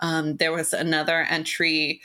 Um, 0.00 0.36
there 0.36 0.52
was 0.52 0.72
another 0.72 1.22
entry 1.28 2.00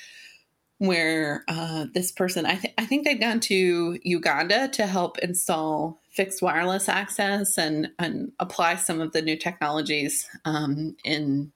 where 0.82 1.44
uh, 1.48 1.86
this 1.94 2.12
person, 2.12 2.48
I, 2.48 2.56
th- 2.56 2.74
I 2.76 2.88
think 2.88 3.06
they'd 3.06 3.22
gone 3.22 3.39
to 3.41 4.00
Uganda 4.02 4.67
to 4.70 4.88
help 4.88 5.20
install 5.20 6.02
fixed 6.10 6.41
wireless 6.41 6.89
access 6.89 7.56
and, 7.56 7.89
and 8.00 8.32
apply 8.39 8.78
some 8.78 9.00
of 9.00 9.12
the 9.12 9.22
new 9.22 9.38
technologies 9.38 10.28
um, 10.44 10.96
in 11.04 11.52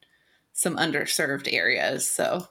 some 0.54 0.78
underserved 0.78 1.52
areas. 1.52 2.08
So, 2.08 2.48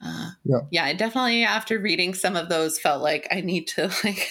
uh, 0.00 0.30
yeah. 0.44 0.60
yeah, 0.70 0.84
I 0.84 0.92
definitely, 0.92 1.42
after 1.42 1.80
reading 1.80 2.14
some 2.14 2.36
of 2.36 2.48
those, 2.48 2.78
felt 2.78 3.02
like 3.02 3.26
I 3.32 3.40
need 3.40 3.66
to 3.68 3.90
like 4.04 4.28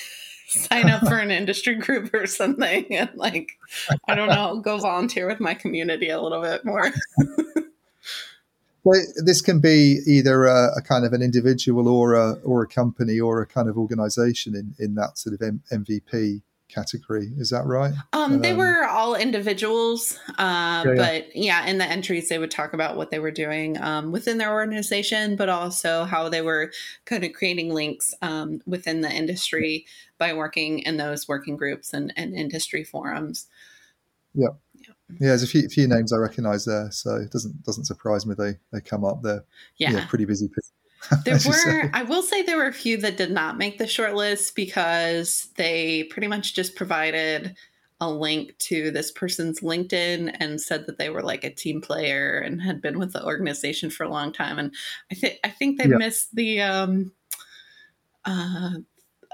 sign 0.48 0.90
up 0.90 1.06
for 1.06 1.18
an 1.18 1.30
industry 1.30 1.76
group 1.76 2.14
or 2.14 2.26
something 2.26 2.86
and 2.94 3.10
like 3.16 3.54
i 4.10 4.16
don't 4.16 4.28
know 4.28 4.60
go 4.60 4.78
volunteer 4.80 5.26
with 5.26 5.40
my 5.40 5.54
community 5.54 6.10
a 6.10 6.20
little 6.20 6.42
bit 6.42 6.66
more 6.66 6.92
well 8.84 9.02
this 9.24 9.42
can 9.42 9.60
be 9.60 10.00
either 10.06 10.46
a, 10.46 10.70
a, 10.78 10.82
kind 10.82 11.06
of 11.06 11.14
an 11.14 11.22
individual 11.22 11.88
or 11.88 12.16
a 12.16 12.34
or 12.44 12.64
a 12.64 12.68
company 12.68 13.20
or 13.20 13.42
a 13.42 13.46
kind 13.46 13.70
of 13.70 13.78
organization 13.78 14.56
in 14.56 14.74
in 14.80 14.96
that 14.96 15.18
sort 15.18 15.34
of 15.34 15.42
M- 15.42 15.62
mvp 15.72 16.42
category. 16.72 17.32
Is 17.38 17.50
that 17.50 17.66
right? 17.66 17.94
Um, 18.14 18.40
they 18.40 18.52
um, 18.52 18.58
were 18.58 18.86
all 18.86 19.16
individuals, 19.16 20.18
uh, 20.38 20.84
yeah, 20.86 20.94
but 20.96 21.36
yeah. 21.36 21.66
in 21.66 21.78
the 21.78 21.86
entries 21.86 22.30
they 22.30 22.40
would 22.40 22.52
talk 22.52 22.74
about 22.74 22.96
what 22.96 23.12
they 23.12 23.20
were 23.20 23.32
doing 23.32 23.82
um, 23.82 24.12
within 24.12 24.38
their 24.38 24.54
organization, 24.54 25.36
but 25.36 25.50
also 25.50 26.06
how 26.06 26.30
they 26.30 26.42
were 26.42 26.72
kind 27.06 27.24
of 27.24 27.34
creating 27.34 27.74
links 27.74 28.14
um, 28.22 28.62
within 28.66 29.02
the 29.02 29.12
industry 29.12 29.86
by 30.18 30.34
working 30.34 30.80
in 30.80 30.98
those 30.98 31.28
working 31.28 31.58
groups 31.58 31.94
and, 31.94 32.14
and 32.16 32.34
industry 32.34 32.84
forums. 32.84 33.48
Yeah. 34.34 34.50
Yeah. 35.14 35.18
Yeah, 35.20 35.28
there's 35.30 35.44
a 35.44 35.48
few, 35.48 35.68
few 35.70 35.88
names 35.88 36.14
I 36.14 36.18
recognise 36.18 36.66
there, 36.66 36.90
so 36.92 37.16
it 37.16 37.32
doesn't 37.32 37.64
doesn't 37.64 37.86
surprise 37.86 38.26
me 38.26 38.36
they 38.38 38.54
they 38.72 38.82
come 38.82 39.04
up. 39.06 39.22
They're 39.22 39.44
yeah, 39.78 39.92
yeah 39.92 40.08
pretty 40.08 40.26
busy 40.26 40.48
people. 40.48 40.64
there 41.26 41.40
were 41.48 41.90
i 41.94 42.04
will 42.04 42.22
say 42.22 42.44
there 42.44 42.58
were 42.58 42.68
a 42.68 42.74
few 42.74 42.96
that 42.96 43.18
did 43.18 43.32
not 43.32 43.58
make 43.58 43.78
the 43.78 43.88
short 43.88 44.14
list 44.14 44.56
because 44.56 45.50
they 45.56 46.04
pretty 46.04 46.28
much 46.28 46.54
just 46.54 46.76
provided 46.76 47.56
a 48.00 48.10
link 48.10 48.56
to 48.60 48.92
this 48.92 49.12
person's 49.12 49.62
linkedin 49.62 50.36
and 50.40 50.62
said 50.62 50.86
that 50.86 50.98
they 50.98 51.10
were 51.10 51.24
like 51.24 51.44
a 51.44 51.50
team 51.50 51.82
player 51.82 52.38
and 52.38 52.62
had 52.62 52.82
been 52.82 53.00
with 53.00 53.14
the 53.14 53.26
organization 53.26 53.90
for 53.90 54.04
a 54.04 54.10
long 54.10 54.32
time 54.32 54.60
and 54.60 54.74
i 55.12 55.16
think 55.16 55.40
i 55.44 55.50
think 55.50 55.80
they 55.80 55.88
missed 55.88 56.36
the 56.36 56.62
um 56.62 57.12
uh 58.26 58.74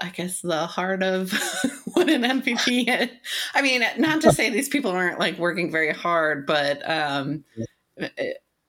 I 0.00 0.10
guess 0.10 0.40
the 0.40 0.66
heart 0.66 1.02
of 1.02 1.32
what 1.94 2.08
an 2.08 2.22
MVP 2.22 2.88
is. 2.88 3.10
I 3.54 3.62
mean, 3.62 3.82
not 3.98 4.20
to 4.22 4.32
say 4.32 4.50
these 4.50 4.68
people 4.68 4.90
aren't 4.90 5.18
like 5.18 5.38
working 5.38 5.70
very 5.70 5.92
hard, 5.92 6.46
but 6.46 6.88
um, 6.88 7.44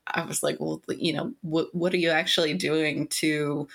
I 0.08 0.26
was 0.26 0.44
like, 0.44 0.58
well, 0.60 0.82
you 0.88 1.14
know, 1.14 1.34
what 1.42 1.74
what 1.74 1.94
are 1.94 1.98
you 1.98 2.10
actually 2.10 2.54
doing 2.54 3.08
to 3.08 3.68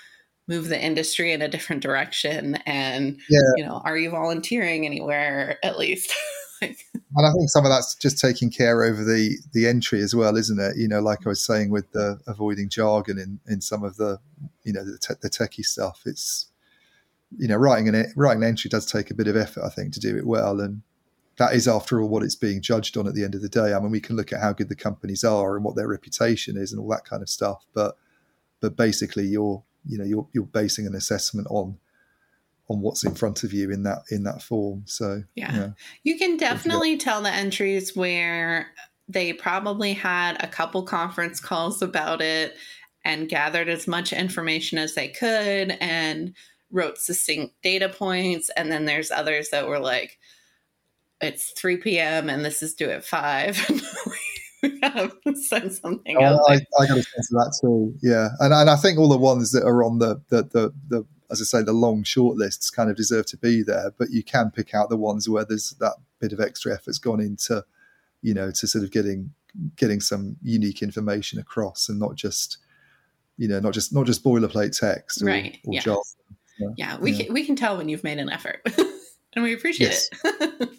move 0.47 0.67
the 0.67 0.79
industry 0.79 1.31
in 1.31 1.41
a 1.41 1.47
different 1.47 1.81
direction? 1.81 2.55
And 2.65 3.19
yeah. 3.29 3.39
you 3.55 3.65
know, 3.65 3.81
are 3.83 3.97
you 3.97 4.09
volunteering 4.09 4.85
anywhere 4.85 5.57
at 5.63 5.77
least? 5.77 6.13
and 6.61 6.75
I 7.17 7.31
think 7.31 7.49
some 7.49 7.65
of 7.65 7.69
that's 7.69 7.95
just 7.95 8.19
taking 8.19 8.49
care 8.49 8.83
over 8.83 9.03
the 9.03 9.37
the 9.53 9.67
entry 9.67 10.01
as 10.01 10.15
well, 10.15 10.35
isn't 10.35 10.59
it? 10.59 10.77
You 10.77 10.87
know, 10.87 10.99
like 10.99 11.25
I 11.25 11.29
was 11.29 11.43
saying 11.43 11.69
with 11.69 11.91
the 11.91 12.19
avoiding 12.27 12.69
jargon 12.69 13.17
in 13.17 13.39
in 13.47 13.61
some 13.61 13.83
of 13.83 13.97
the 13.97 14.19
you 14.63 14.73
know 14.73 14.83
the, 14.83 14.97
te- 14.97 15.19
the 15.21 15.29
techie 15.29 15.65
stuff. 15.65 16.01
It's 16.05 16.51
you 17.37 17.47
know 17.47 17.55
writing 17.55 17.87
an 17.89 18.11
writing 18.15 18.43
an 18.43 18.49
entry 18.49 18.69
does 18.69 18.85
take 18.85 19.11
a 19.11 19.15
bit 19.15 19.27
of 19.27 19.35
effort, 19.35 19.63
I 19.63 19.69
think, 19.69 19.93
to 19.93 19.99
do 19.99 20.17
it 20.17 20.25
well, 20.25 20.59
and 20.59 20.81
that 21.37 21.53
is 21.53 21.67
after 21.67 22.01
all 22.01 22.09
what 22.09 22.23
it's 22.23 22.35
being 22.35 22.61
judged 22.61 22.97
on 22.97 23.07
at 23.07 23.13
the 23.13 23.23
end 23.23 23.35
of 23.35 23.41
the 23.41 23.49
day. 23.49 23.73
I 23.73 23.79
mean, 23.79 23.91
we 23.91 23.99
can 23.99 24.15
look 24.15 24.31
at 24.31 24.41
how 24.41 24.53
good 24.53 24.69
the 24.69 24.75
companies 24.75 25.23
are 25.23 25.55
and 25.55 25.65
what 25.65 25.75
their 25.75 25.87
reputation 25.87 26.57
is 26.57 26.71
and 26.71 26.81
all 26.81 26.89
that 26.89 27.05
kind 27.05 27.21
of 27.21 27.29
stuff, 27.29 27.65
but 27.73 27.97
but 28.61 28.75
basically 28.75 29.25
you're 29.25 29.63
you 29.87 29.97
know 29.97 30.05
you're 30.05 30.27
you're 30.33 30.45
basing 30.45 30.87
an 30.87 30.95
assessment 30.95 31.47
on 31.49 31.77
on 32.67 32.81
what's 32.81 33.03
in 33.03 33.13
front 33.13 33.43
of 33.43 33.53
you 33.53 33.69
in 33.71 33.83
that 33.83 34.03
in 34.09 34.23
that 34.23 34.41
form. 34.41 34.83
So 34.85 35.23
yeah, 35.35 35.55
yeah. 35.55 35.69
you 36.03 36.17
can 36.17 36.37
definitely 36.37 36.97
tell 36.97 37.21
the 37.21 37.31
entries 37.31 37.95
where 37.95 38.67
they 39.07 39.33
probably 39.33 39.93
had 39.93 40.41
a 40.43 40.47
couple 40.47 40.83
conference 40.83 41.39
calls 41.39 41.81
about 41.81 42.21
it 42.21 42.55
and 43.03 43.29
gathered 43.29 43.69
as 43.69 43.87
much 43.87 44.11
information 44.11 44.79
as 44.79 44.95
they 44.95 45.07
could 45.07 45.77
and 45.79 46.33
wrote 46.71 46.97
succinct 46.97 47.55
data 47.61 47.89
points. 47.89 48.49
And 48.57 48.71
then 48.71 48.85
there's 48.85 49.11
others 49.11 49.49
that 49.49 49.67
were 49.67 49.79
like, 49.79 50.19
it's 51.21 51.51
3 51.51 51.77
p.m. 51.77 52.29
and 52.29 52.43
this 52.43 52.61
is 52.61 52.73
due 52.73 52.89
at 52.89 53.05
5. 53.05 53.69
we 54.63 54.79
gotta 54.79 55.11
send 55.35 55.73
something 55.73 56.17
oh, 56.17 56.23
out. 56.23 56.41
I, 56.49 56.55
I 56.79 56.87
got 56.87 56.97
a 56.97 57.03
sense 57.03 57.31
of 57.31 57.39
that 57.39 57.57
too. 57.61 57.93
Yeah. 58.01 58.29
And, 58.39 58.53
and 58.53 58.69
I 58.69 58.75
think 58.75 58.99
all 58.99 59.07
the 59.07 59.17
ones 59.17 59.51
that 59.51 59.63
are 59.63 59.83
on 59.83 59.99
the, 59.99 60.21
the, 60.29 60.43
the, 60.43 60.73
the 60.89 61.05
as 61.31 61.41
I 61.41 61.45
say, 61.45 61.63
the 61.63 61.73
long 61.73 62.03
short 62.03 62.37
lists 62.37 62.69
kind 62.69 62.89
of 62.89 62.95
deserve 62.95 63.25
to 63.27 63.37
be 63.37 63.63
there, 63.63 63.91
but 63.97 64.11
you 64.11 64.23
can 64.23 64.51
pick 64.51 64.73
out 64.73 64.89
the 64.89 64.97
ones 64.97 65.27
where 65.27 65.45
there's 65.45 65.71
that 65.79 65.95
bit 66.19 66.33
of 66.33 66.39
extra 66.39 66.73
effort's 66.73 66.99
gone 66.99 67.19
into, 67.19 67.63
you 68.21 68.33
know, 68.33 68.51
to 68.51 68.67
sort 68.67 68.83
of 68.83 68.91
getting 68.91 69.31
getting 69.77 70.01
some 70.01 70.35
unique 70.41 70.81
information 70.81 71.39
across 71.39 71.87
and 71.87 71.99
not 71.99 72.15
just, 72.15 72.57
you 73.37 73.47
know, 73.47 73.59
not 73.59 73.73
just 73.73 73.93
not 73.93 74.05
just 74.05 74.23
boilerplate 74.23 74.77
text 74.77 75.21
or, 75.21 75.25
right. 75.25 75.57
or 75.65 75.73
yes. 75.73 75.83
jargon. 75.83 76.03
Yeah. 76.59 76.67
yeah, 76.77 76.97
we 76.97 77.11
yeah. 77.11 77.25
Can, 77.25 77.33
we 77.33 77.45
can 77.45 77.55
tell 77.55 77.77
when 77.77 77.89
you've 77.89 78.03
made 78.03 78.19
an 78.19 78.29
effort, 78.29 78.61
and 79.33 79.43
we 79.43 79.53
appreciate 79.53 79.87
yes. 79.87 80.09
it. 80.23 80.69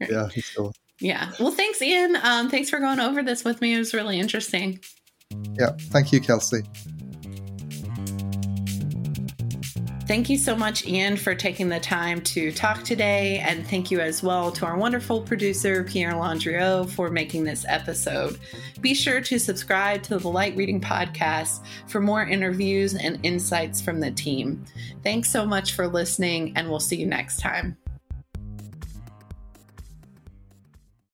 yeah, 0.10 0.28
sure. 0.28 0.72
Yeah. 1.00 1.32
Well, 1.38 1.50
thanks, 1.50 1.80
Ian. 1.82 2.16
Um, 2.22 2.50
thanks 2.50 2.70
for 2.70 2.78
going 2.78 3.00
over 3.00 3.22
this 3.22 3.44
with 3.44 3.60
me. 3.60 3.74
It 3.74 3.78
was 3.78 3.94
really 3.94 4.18
interesting. 4.18 4.80
Yeah. 5.58 5.70
Thank 5.78 6.12
you, 6.12 6.20
Kelsey. 6.20 6.62
Thank 10.06 10.28
you 10.28 10.36
so 10.36 10.54
much, 10.54 10.86
Ian, 10.86 11.16
for 11.16 11.34
taking 11.34 11.70
the 11.70 11.80
time 11.80 12.20
to 12.22 12.52
talk 12.52 12.82
today. 12.82 13.38
And 13.38 13.66
thank 13.66 13.90
you 13.90 14.00
as 14.00 14.22
well 14.22 14.52
to 14.52 14.66
our 14.66 14.76
wonderful 14.76 15.22
producer, 15.22 15.82
Pierre 15.82 16.12
Landriot, 16.12 16.90
for 16.90 17.08
making 17.08 17.44
this 17.44 17.64
episode. 17.66 18.38
Be 18.82 18.92
sure 18.92 19.22
to 19.22 19.38
subscribe 19.38 20.02
to 20.04 20.18
the 20.18 20.28
Light 20.28 20.54
Reading 20.56 20.80
Podcast 20.80 21.64
for 21.86 22.00
more 22.00 22.22
interviews 22.22 22.94
and 22.94 23.18
insights 23.22 23.80
from 23.80 23.98
the 24.00 24.10
team. 24.10 24.62
Thanks 25.02 25.30
so 25.30 25.46
much 25.46 25.72
for 25.72 25.88
listening, 25.88 26.52
and 26.54 26.68
we'll 26.68 26.80
see 26.80 26.96
you 26.96 27.06
next 27.06 27.40
time. 27.40 27.78